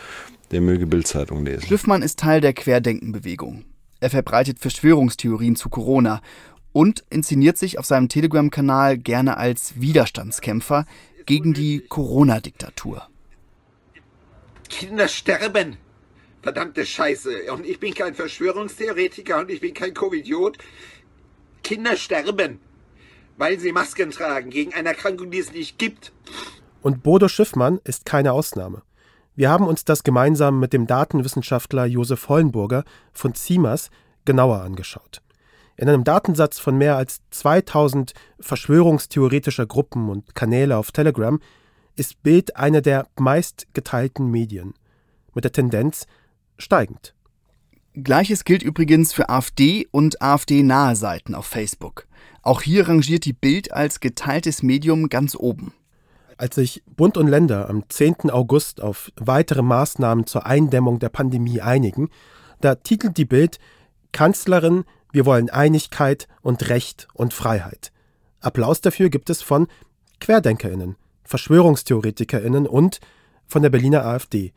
der 0.51 0.61
möge 0.61 0.87
Bildzeitung 0.87 1.43
lesen. 1.43 1.67
Schiffmann 1.67 2.01
ist 2.01 2.19
Teil 2.19 2.39
der 2.39 2.53
Querdenkenbewegung. 2.53 3.65
Er 3.99 4.09
verbreitet 4.09 4.59
Verschwörungstheorien 4.59 5.57
zu 5.57 5.67
Corona 5.67 6.21
und 6.71 7.03
inszeniert 7.09 7.57
sich 7.57 7.77
auf 7.77 7.85
seinem 7.85 8.07
Telegram-Kanal 8.07 8.97
gerne 8.97 9.35
als 9.35 9.73
Widerstandskämpfer, 9.81 10.85
gegen 11.25 11.53
die 11.53 11.81
Corona-Diktatur. 11.87 13.07
Kinder 14.69 15.07
sterben. 15.07 15.77
Verdammte 16.41 16.85
Scheiße. 16.85 17.51
Und 17.53 17.65
ich 17.65 17.79
bin 17.79 17.93
kein 17.93 18.15
Verschwörungstheoretiker 18.15 19.39
und 19.39 19.51
ich 19.51 19.61
bin 19.61 19.73
kein 19.73 19.93
Covidiot. 19.93 20.57
Kinder 21.63 21.95
sterben, 21.95 22.59
weil 23.37 23.59
sie 23.59 23.71
Masken 23.71 24.11
tragen 24.11 24.49
gegen 24.49 24.73
eine 24.73 24.89
Erkrankung, 24.89 25.29
die 25.29 25.39
es 25.39 25.53
nicht 25.53 25.77
gibt. 25.77 26.11
Und 26.81 27.03
Bodo 27.03 27.27
Schiffmann 27.27 27.79
ist 27.83 28.05
keine 28.05 28.33
Ausnahme. 28.33 28.81
Wir 29.35 29.49
haben 29.49 29.67
uns 29.67 29.85
das 29.85 30.03
gemeinsam 30.03 30.59
mit 30.59 30.73
dem 30.73 30.87
Datenwissenschaftler 30.87 31.85
Josef 31.85 32.27
Hollenburger 32.27 32.83
von 33.13 33.35
CIMAS 33.35 33.91
genauer 34.25 34.61
angeschaut. 34.61 35.21
In 35.81 35.89
einem 35.89 36.03
Datensatz 36.03 36.59
von 36.59 36.77
mehr 36.77 36.95
als 36.95 37.21
2000 37.31 38.13
verschwörungstheoretischer 38.39 39.65
Gruppen 39.65 40.09
und 40.09 40.35
Kanäle 40.35 40.77
auf 40.77 40.91
Telegram 40.91 41.39
ist 41.95 42.21
Bild 42.21 42.55
eine 42.55 42.83
der 42.83 43.07
meistgeteilten 43.17 44.29
Medien, 44.29 44.75
mit 45.33 45.43
der 45.43 45.51
Tendenz 45.51 46.05
steigend. 46.59 47.15
Gleiches 47.95 48.45
gilt 48.45 48.61
übrigens 48.61 49.11
für 49.11 49.29
AfD 49.29 49.87
und 49.89 50.21
AfD-nahe 50.21 50.95
Seiten 50.95 51.33
auf 51.33 51.47
Facebook. 51.47 52.05
Auch 52.43 52.61
hier 52.61 52.87
rangiert 52.87 53.25
die 53.25 53.33
Bild 53.33 53.73
als 53.73 53.99
geteiltes 53.99 54.61
Medium 54.61 55.09
ganz 55.09 55.35
oben. 55.35 55.73
Als 56.37 56.53
sich 56.53 56.83
Bund 56.95 57.17
und 57.17 57.25
Länder 57.25 57.71
am 57.71 57.89
10. 57.89 58.29
August 58.29 58.81
auf 58.81 59.11
weitere 59.15 59.63
Maßnahmen 59.63 60.27
zur 60.27 60.45
Eindämmung 60.45 60.99
der 60.99 61.09
Pandemie 61.09 61.59
einigen, 61.59 62.11
da 62.59 62.75
titelt 62.75 63.17
die 63.17 63.25
Bild 63.25 63.57
Kanzlerin 64.11 64.83
wir 65.11 65.25
wollen 65.25 65.49
Einigkeit 65.49 66.27
und 66.41 66.69
Recht 66.69 67.07
und 67.13 67.33
Freiheit. 67.33 67.91
Applaus 68.39 68.81
dafür 68.81 69.09
gibt 69.09 69.29
es 69.29 69.41
von 69.41 69.67
Querdenkerinnen, 70.19 70.95
Verschwörungstheoretikerinnen 71.23 72.67
und 72.67 72.99
von 73.47 73.61
der 73.61 73.69
Berliner 73.69 74.05
AfD. 74.05 74.53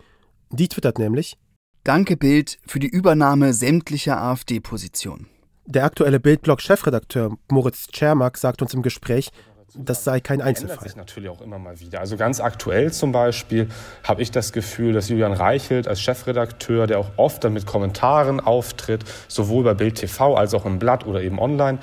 Die 0.51 0.69
twittert 0.69 0.99
nämlich 0.99 1.37
Danke 1.83 2.17
Bild 2.17 2.59
für 2.67 2.79
die 2.79 2.89
Übernahme 2.89 3.53
sämtlicher 3.53 4.19
AfD-Positionen. 4.19 5.27
Der 5.67 5.85
aktuelle 5.85 6.21
Bildblog-Chefredakteur 6.21 7.37
Moritz 7.51 7.89
Czermak 7.89 8.39
sagt 8.39 8.63
uns 8.63 8.75
im 8.75 8.83
Gespräch, 8.83 9.31
das 9.77 10.05
sei 10.05 10.21
kein 10.21 10.41
Einzelfall. 10.41 10.77
Das 10.77 10.85
sich 10.85 10.97
natürlich 10.97 11.29
auch 11.29 11.41
immer 11.41 11.59
mal 11.59 11.81
wieder. 11.81 12.01
Also 12.01 12.17
ganz 12.17 12.41
aktuell 12.41 12.93
zum 12.93 13.13
Beispiel 13.13 13.69
habe 14.05 14.23
ich 14.23 14.31
das 14.31 14.53
Gefühl, 14.53 14.93
dass 14.93 15.09
Julian 15.09 15.33
Reichelt 15.33 15.89
als 15.89 16.01
Chefredakteur, 16.01 16.87
der 16.87 16.99
auch 16.99 17.11
oft 17.17 17.43
dann 17.43 17.53
mit 17.53 17.67
Kommentaren 17.67 18.41
auftritt, 18.41 19.05
sowohl 19.29 19.65
bei 19.65 19.75
Bild 19.75 19.97
TV 19.97 20.37
als 20.37 20.55
auch 20.55 20.65
im 20.65 20.79
Blatt 20.79 21.07
oder 21.07 21.23
eben 21.23 21.39
online, 21.39 21.79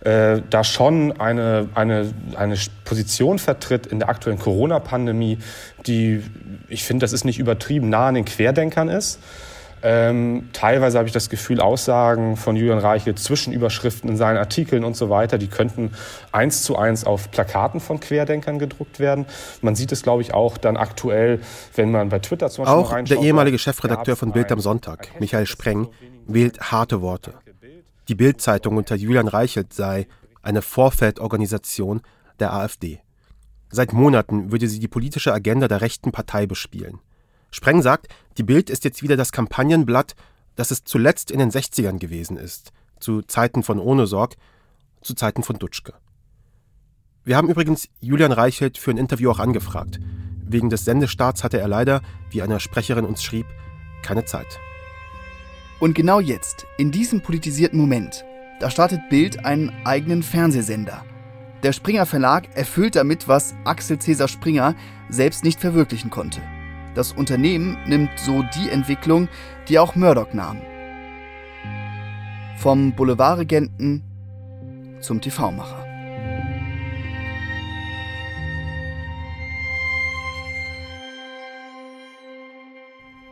äh, 0.00 0.42
da 0.50 0.64
schon 0.64 1.20
eine, 1.20 1.68
eine, 1.74 2.12
eine 2.36 2.56
Position 2.84 3.38
vertritt 3.38 3.86
in 3.86 4.00
der 4.00 4.08
aktuellen 4.08 4.38
Corona-Pandemie, 4.38 5.38
die, 5.86 6.22
ich 6.68 6.84
finde, 6.84 7.04
das 7.04 7.12
ist 7.12 7.24
nicht 7.24 7.38
übertrieben, 7.38 7.88
nah 7.88 8.08
an 8.08 8.14
den 8.14 8.24
Querdenkern 8.24 8.88
ist. 8.88 9.20
Ähm, 9.82 10.48
teilweise 10.52 10.98
habe 10.98 11.06
ich 11.06 11.12
das 11.12 11.30
Gefühl, 11.30 11.60
Aussagen 11.60 12.36
von 12.36 12.56
Julian 12.56 12.78
Reiche, 12.78 13.14
Zwischenüberschriften 13.14 14.10
in 14.10 14.16
seinen 14.16 14.36
Artikeln 14.36 14.84
und 14.84 14.96
so 14.96 15.10
weiter, 15.10 15.38
die 15.38 15.48
könnten 15.48 15.92
eins 16.32 16.62
zu 16.62 16.76
eins 16.76 17.04
auf 17.04 17.30
Plakaten 17.30 17.80
von 17.80 18.00
Querdenkern 18.00 18.58
gedruckt 18.58 18.98
werden. 18.98 19.26
Man 19.62 19.74
sieht 19.76 19.92
es, 19.92 20.02
glaube 20.02 20.22
ich, 20.22 20.34
auch 20.34 20.58
dann 20.58 20.76
aktuell, 20.76 21.40
wenn 21.74 21.90
man 21.90 22.08
bei 22.08 22.18
Twitter 22.18 22.50
zum 22.50 22.64
Beispiel 22.64 22.80
Auch 22.80 23.04
der 23.04 23.18
ehemalige 23.18 23.58
Chefredakteur 23.58 24.16
von 24.16 24.32
Bild 24.32 24.50
am 24.52 24.60
Sonntag, 24.60 25.08
Michael 25.20 25.46
Spreng, 25.46 25.88
wählt 26.26 26.72
harte 26.72 27.00
Worte. 27.00 27.34
Die 28.08 28.14
Bild-Zeitung 28.14 28.76
unter 28.76 28.96
Julian 28.96 29.28
Reichelt 29.28 29.72
sei 29.72 30.06
eine 30.42 30.62
Vorfeldorganisation 30.62 32.00
der 32.40 32.52
AfD. 32.52 33.00
Seit 33.70 33.92
Monaten 33.92 34.50
würde 34.50 34.66
sie 34.66 34.78
die 34.78 34.88
politische 34.88 35.32
Agenda 35.32 35.68
der 35.68 35.82
rechten 35.82 36.10
Partei 36.10 36.46
bespielen. 36.46 37.00
Spreng 37.50 37.82
sagt, 37.82 38.08
die 38.36 38.42
Bild 38.42 38.70
ist 38.70 38.84
jetzt 38.84 39.02
wieder 39.02 39.16
das 39.16 39.32
Kampagnenblatt, 39.32 40.14
das 40.54 40.70
es 40.70 40.84
zuletzt 40.84 41.30
in 41.30 41.38
den 41.38 41.50
60ern 41.50 41.98
gewesen 41.98 42.36
ist, 42.36 42.72
zu 43.00 43.22
Zeiten 43.22 43.62
von 43.62 43.78
Ohne 43.78 44.06
Sorg, 44.06 44.36
zu 45.02 45.14
Zeiten 45.14 45.42
von 45.42 45.58
Dutschke. 45.58 45.94
Wir 47.24 47.36
haben 47.36 47.48
übrigens 47.48 47.88
Julian 48.00 48.32
Reichelt 48.32 48.78
für 48.78 48.90
ein 48.90 48.96
Interview 48.96 49.30
auch 49.30 49.38
angefragt. 49.38 50.00
Wegen 50.46 50.70
des 50.70 50.84
Sendestarts 50.84 51.44
hatte 51.44 51.60
er 51.60 51.68
leider, 51.68 52.00
wie 52.30 52.42
eine 52.42 52.58
Sprecherin 52.58 53.04
uns 53.04 53.22
schrieb, 53.22 53.46
keine 54.02 54.24
Zeit. 54.24 54.58
Und 55.78 55.94
genau 55.94 56.20
jetzt, 56.20 56.66
in 56.76 56.90
diesem 56.90 57.22
politisierten 57.22 57.78
Moment, 57.78 58.24
da 58.60 58.70
startet 58.70 59.08
Bild 59.10 59.44
einen 59.44 59.72
eigenen 59.84 60.22
Fernsehsender. 60.22 61.04
Der 61.62 61.72
Springer 61.72 62.06
Verlag 62.06 62.56
erfüllt 62.56 62.96
damit, 62.96 63.28
was 63.28 63.54
Axel 63.64 63.98
Cäsar 63.98 64.28
Springer 64.28 64.74
selbst 65.08 65.44
nicht 65.44 65.60
verwirklichen 65.60 66.10
konnte. 66.10 66.40
Das 66.98 67.12
Unternehmen 67.12 67.78
nimmt 67.86 68.10
so 68.18 68.42
die 68.56 68.70
Entwicklung, 68.70 69.28
die 69.68 69.78
auch 69.78 69.94
Murdoch 69.94 70.32
nahm. 70.32 70.60
Vom 72.56 72.92
Boulevardregenten 72.92 74.02
zum 75.00 75.20
TV-Macher. 75.20 75.86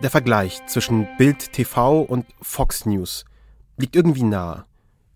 Der 0.00 0.10
Vergleich 0.10 0.64
zwischen 0.68 1.08
Bild 1.18 1.52
TV 1.52 2.02
und 2.02 2.24
Fox 2.40 2.86
News 2.86 3.24
liegt 3.78 3.96
irgendwie 3.96 4.22
nahe. 4.22 4.64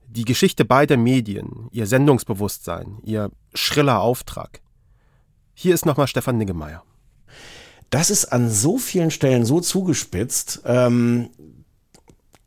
Die 0.09 0.25
Geschichte 0.25 0.65
beider 0.65 0.97
Medien, 0.97 1.69
ihr 1.71 1.87
Sendungsbewusstsein, 1.87 2.99
ihr 3.05 3.31
schriller 3.55 4.01
Auftrag. 4.01 4.61
Hier 5.55 5.73
ist 5.73 5.87
nochmal 5.87 6.09
Stefan 6.09 6.37
Niggemeier 6.37 6.83
das 7.91 8.11
ist 8.11 8.27
an 8.27 8.51
so 8.51 8.79
vielen 8.79 9.11
Stellen 9.11 9.45
so 9.45 9.61
zugespitzt, 9.61 10.63
ähm, 10.65 11.31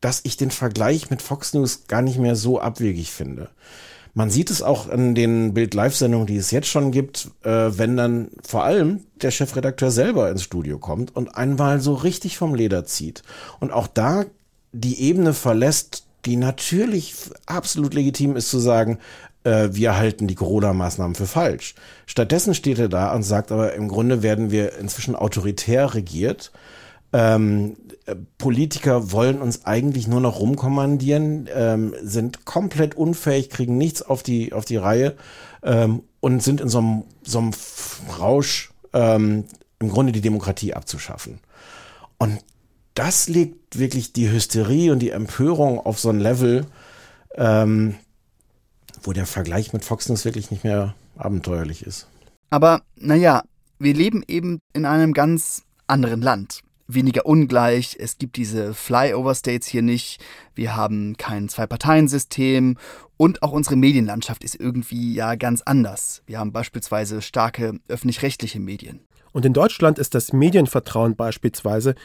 dass 0.01 0.21
ich 0.23 0.37
den 0.37 0.51
Vergleich 0.51 1.09
mit 1.09 1.21
Fox 1.21 1.53
News 1.53 1.87
gar 1.87 2.01
nicht 2.01 2.17
mehr 2.17 2.35
so 2.35 2.59
abwegig 2.59 3.11
finde. 3.11 3.49
Man 4.15 4.29
sieht 4.29 4.51
es 4.51 4.61
auch 4.61 4.89
in 4.89 5.15
den 5.15 5.53
Bild-Live-Sendungen, 5.53 6.27
die 6.27 6.37
es 6.37 6.51
jetzt 6.51 6.67
schon 6.67 6.91
gibt, 6.91 7.31
äh, 7.43 7.77
wenn 7.77 7.97
dann 7.97 8.29
vor 8.45 8.63
allem 8.63 9.05
der 9.15 9.31
Chefredakteur 9.31 9.89
selber 9.91 10.29
ins 10.29 10.43
Studio 10.43 10.77
kommt 10.77 11.15
und 11.15 11.35
einmal 11.35 11.79
so 11.79 11.93
richtig 11.95 12.37
vom 12.37 12.53
Leder 12.53 12.85
zieht. 12.85 13.23
Und 13.59 13.71
auch 13.71 13.87
da 13.87 14.25
die 14.71 15.01
Ebene 15.01 15.33
verlässt, 15.33 16.05
die 16.25 16.35
natürlich 16.35 17.15
absolut 17.47 17.93
legitim 17.93 18.35
ist 18.35 18.49
zu 18.49 18.59
sagen, 18.59 18.99
äh, 19.43 19.69
wir 19.71 19.97
halten 19.97 20.27
die 20.27 20.35
Corona-Maßnahmen 20.35 21.15
für 21.15 21.27
falsch. 21.27 21.75
Stattdessen 22.05 22.53
steht 22.53 22.79
er 22.79 22.89
da 22.89 23.13
und 23.13 23.23
sagt 23.23 23.51
aber, 23.51 23.73
im 23.73 23.87
Grunde 23.87 24.23
werden 24.23 24.51
wir 24.51 24.77
inzwischen 24.77 25.15
autoritär 25.15 25.93
regiert. 25.93 26.51
Ähm, 27.13 27.77
Politiker 28.37 29.11
wollen 29.11 29.41
uns 29.41 29.65
eigentlich 29.65 30.07
nur 30.07 30.19
noch 30.19 30.39
rumkommandieren, 30.39 31.47
ähm, 31.53 31.93
sind 32.01 32.45
komplett 32.45 32.95
unfähig, 32.95 33.49
kriegen 33.49 33.77
nichts 33.77 34.01
auf 34.01 34.23
die, 34.23 34.51
auf 34.51 34.65
die 34.65 34.77
Reihe 34.77 35.15
ähm, 35.61 36.03
und 36.19 36.41
sind 36.41 36.59
in 36.59 36.69
so 36.69 36.79
einem, 36.79 37.03
so 37.23 37.39
einem 37.39 37.51
Rausch, 38.19 38.71
ähm, 38.93 39.45
im 39.79 39.89
Grunde 39.89 40.11
die 40.11 40.21
Demokratie 40.21 40.73
abzuschaffen. 40.73 41.39
Und 42.17 42.39
das 42.95 43.27
legt 43.27 43.77
wirklich 43.77 44.13
die 44.13 44.31
Hysterie 44.31 44.91
und 44.91 44.99
die 44.99 45.11
Empörung 45.11 45.79
auf 45.79 45.99
so 45.99 46.09
ein 46.09 46.19
Level, 46.19 46.65
ähm, 47.35 47.95
wo 49.03 49.13
der 49.13 49.25
Vergleich 49.25 49.73
mit 49.73 49.85
Fox 49.85 50.09
News 50.09 50.25
wirklich 50.25 50.51
nicht 50.51 50.63
mehr 50.63 50.95
abenteuerlich 51.17 51.85
ist. 51.85 52.07
Aber 52.49 52.81
naja, 52.95 53.43
wir 53.79 53.93
leben 53.93 54.23
eben 54.27 54.59
in 54.73 54.85
einem 54.85 55.13
ganz 55.13 55.63
anderen 55.87 56.21
Land 56.21 56.61
weniger 56.87 57.25
ungleich. 57.25 57.97
Es 57.99 58.17
gibt 58.17 58.35
diese 58.37 58.73
Flyover-States 58.73 59.67
hier 59.67 59.81
nicht. 59.81 60.19
Wir 60.53 60.75
haben 60.75 61.15
kein 61.17 61.49
Zwei-Parteien-System. 61.49 62.77
Und 63.17 63.41
auch 63.41 63.51
unsere 63.51 63.75
Medienlandschaft 63.75 64.43
ist 64.43 64.55
irgendwie 64.55 65.13
ja 65.13 65.35
ganz 65.35 65.61
anders. 65.61 66.23
Wir 66.25 66.39
haben 66.39 66.51
beispielsweise 66.51 67.21
starke 67.21 67.79
öffentlich-rechtliche 67.87 68.59
Medien. 68.59 69.01
Und 69.31 69.45
in 69.45 69.53
Deutschland 69.53 69.97
ist 69.97 70.13
das 70.13 70.33
Medienvertrauen 70.33 71.15
beispielsweise 71.15 71.95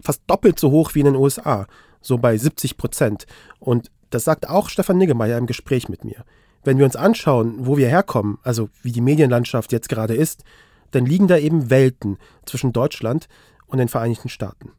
fast 0.00 0.22
doppelt 0.26 0.58
so 0.58 0.70
hoch 0.70 0.94
wie 0.94 1.00
in 1.00 1.06
den 1.06 1.16
USA, 1.16 1.66
so 2.00 2.18
bei 2.18 2.36
70 2.36 2.76
Prozent. 2.76 3.26
Und 3.58 3.90
das 4.10 4.24
sagt 4.24 4.48
auch 4.48 4.68
Stefan 4.68 4.98
Niggemeier 4.98 5.38
im 5.38 5.46
Gespräch 5.46 5.88
mit 5.88 6.04
mir. 6.04 6.24
Wenn 6.66 6.78
wir 6.78 6.84
uns 6.84 6.96
anschauen, 6.96 7.64
wo 7.64 7.76
wir 7.76 7.88
herkommen, 7.88 8.38
also 8.42 8.70
wie 8.82 8.90
die 8.90 9.00
Medienlandschaft 9.00 9.70
jetzt 9.70 9.88
gerade 9.88 10.16
ist, 10.16 10.42
dann 10.90 11.06
liegen 11.06 11.28
da 11.28 11.38
eben 11.38 11.70
Welten 11.70 12.18
zwischen 12.44 12.72
Deutschland 12.72 13.28
und 13.66 13.78
den 13.78 13.86
Vereinigten 13.86 14.28
Staaten. 14.28 14.72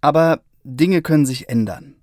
Aber 0.00 0.42
Dinge 0.62 1.02
können 1.02 1.26
sich 1.26 1.48
ändern. 1.48 1.96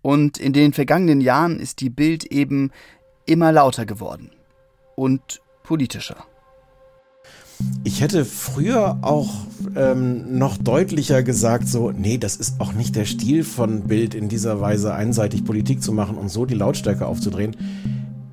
Und 0.00 0.38
in 0.38 0.54
den 0.54 0.72
vergangenen 0.72 1.20
Jahren 1.20 1.60
ist 1.60 1.80
die 1.82 1.90
Bild 1.90 2.24
eben 2.24 2.70
immer 3.26 3.52
lauter 3.52 3.84
geworden 3.84 4.30
und 4.96 5.42
politischer. 5.62 6.24
Ich 7.84 8.00
hätte 8.00 8.24
früher 8.24 8.98
auch 9.02 9.30
ähm, 9.74 10.38
noch 10.38 10.56
deutlicher 10.56 11.22
gesagt, 11.22 11.68
so, 11.68 11.90
nee, 11.90 12.18
das 12.18 12.36
ist 12.36 12.60
auch 12.60 12.72
nicht 12.72 12.96
der 12.96 13.04
Stil 13.04 13.44
von 13.44 13.82
Bild, 13.84 14.14
in 14.14 14.28
dieser 14.28 14.60
Weise 14.60 14.94
einseitig 14.94 15.44
Politik 15.44 15.82
zu 15.82 15.92
machen 15.92 16.16
und 16.16 16.28
so 16.28 16.46
die 16.46 16.54
Lautstärke 16.54 17.06
aufzudrehen. 17.06 17.56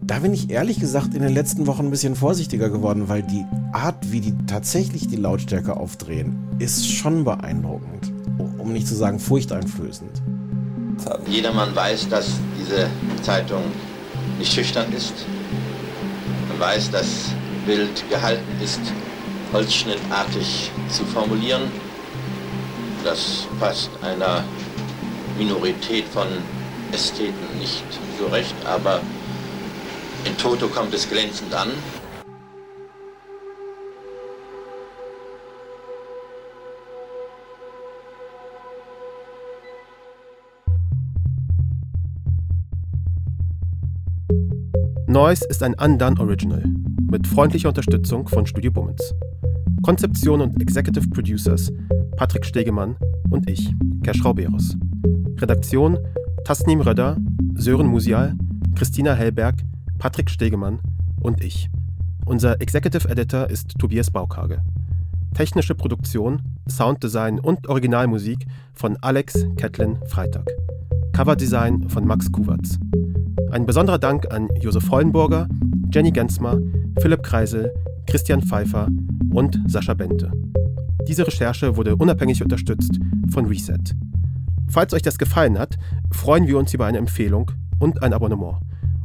Da 0.02 0.20
bin 0.20 0.34
ich 0.34 0.52
ehrlich 0.52 0.80
gesagt 0.80 1.16
in 1.16 1.24
den 1.24 1.34
letzten 1.34 1.66
Wochen 1.66 1.86
ein 1.86 1.90
bisschen 1.90 2.16
vorsichtiger 2.16 2.70
geworden, 2.70 3.08
weil 3.08 3.24
die 3.24 3.44
Art, 3.72 4.12
wie 4.12 4.22
die 4.22 4.36
tatsächlich 4.46 5.08
die 5.08 5.16
Lautstärke 5.16 5.78
aufdrehen, 5.78 6.38
ist 6.60 6.88
schon 6.88 7.24
beeindruckend. 7.24 8.12
Um 8.60 8.72
nicht 8.72 8.88
zu 8.88 8.96
sagen 8.96 9.20
furchteinflößend. 9.20 10.22
Jedermann 11.28 11.76
weiß, 11.76 12.08
dass 12.10 12.28
diese 12.60 12.88
Zeitung 13.24 13.64
nicht 14.38 14.54
schüchtern 14.54 14.92
ist. 14.94 15.14
Man 16.50 16.60
weiß, 16.60 16.92
dass 16.92 17.08
Bild 17.66 18.08
gehalten 18.10 18.44
ist, 18.64 18.80
holzschnittartig 19.56 20.70
zu 20.90 21.06
formulieren. 21.06 21.62
Das 23.06 23.48
passt 23.58 23.90
einer 24.02 24.44
Minorität 25.38 26.06
von 26.10 26.28
Ästheten 26.92 27.58
nicht 27.58 27.84
so 28.20 28.28
recht, 28.28 28.54
aber 28.66 29.00
in 30.26 30.38
Toto 30.38 30.68
kommt 30.68 30.94
es 30.94 31.10
glänzend 31.10 31.54
an. 31.54 31.70
Noise 45.08 45.46
ist 45.48 45.64
ein 45.64 45.76
Undone 45.76 46.20
Original 46.20 46.64
mit 47.10 47.26
freundlicher 47.26 47.70
Unterstützung 47.70 48.28
von 48.28 48.46
Studio 48.46 48.72
Bummens. 48.72 49.14
Konzeption 49.86 50.42
und 50.42 50.60
Executive 50.60 51.08
Producers 51.10 51.72
Patrick 52.18 52.44
Stegemann 52.44 52.96
und 53.30 53.48
ich, 53.48 53.72
Kerschrau 54.02 54.34
Beros. 54.34 54.76
Redaktion 55.38 56.00
Tasnim 56.44 56.82
Röder, 56.82 57.20
Sören 57.54 57.86
Musial, 57.86 58.34
Christina 58.74 59.14
Hellberg 59.14 59.54
Patrick 60.00 60.32
Stegemann 60.32 60.80
und 61.22 61.44
ich. 61.44 61.70
Unser 62.26 62.60
Executive 62.64 63.08
Editor 63.08 63.48
ist 63.52 63.78
Tobias 63.78 64.10
Baukage. 64.10 64.64
Technische 65.36 65.76
Produktion, 65.76 66.42
Sounddesign 66.68 67.40
und 67.40 67.68
Originalmusik 67.68 68.48
von 68.74 68.98
Alex 69.02 69.46
Ketlin 69.56 70.00
Freitag. 70.08 70.50
Coverdesign 71.14 71.90
von 71.90 72.08
Max 72.08 72.32
Kuwatz. 72.32 72.80
Ein 73.52 73.68
besonderer 73.68 74.00
Dank 74.00 74.34
an 74.34 74.50
Josef 74.60 74.90
Hollenburger, 74.90 75.48
Jenny 75.94 76.10
Gensmer, 76.10 76.58
Philipp 77.00 77.22
Kreisel, 77.22 77.72
Christian 78.08 78.42
Pfeiffer 78.42 78.88
und 79.36 79.60
Sascha 79.68 79.94
Bente. 79.94 80.32
Diese 81.08 81.28
Recherche 81.28 81.76
wurde 81.76 81.96
unabhängig 81.96 82.42
unterstützt 82.42 83.00
von 83.32 83.46
Reset. 83.46 83.78
Falls 84.68 84.94
euch 84.94 85.04
das 85.04 85.18
gefallen 85.18 85.60
hat, 85.60 85.78
freuen 86.12 86.48
wir 86.48 86.58
uns 86.58 86.74
über 86.74 86.86
eine 86.86 86.98
Empfehlung 86.98 87.52
und 87.80 88.02
ein 88.02 88.14
Abonnement. 88.14 88.58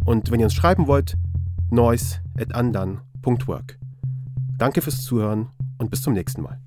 Und 0.04 0.30
wenn 0.30 0.40
ihr 0.40 0.46
uns 0.46 0.54
schreiben 0.54 0.86
wollt, 0.86 1.16
noise 1.70 2.20
at 2.38 2.54
andan.work. 2.54 3.78
Danke 4.56 4.80
fürs 4.80 5.02
Zuhören 5.02 5.48
und 5.78 5.90
bis 5.90 6.02
zum 6.02 6.14
nächsten 6.14 6.42
Mal. 6.42 6.58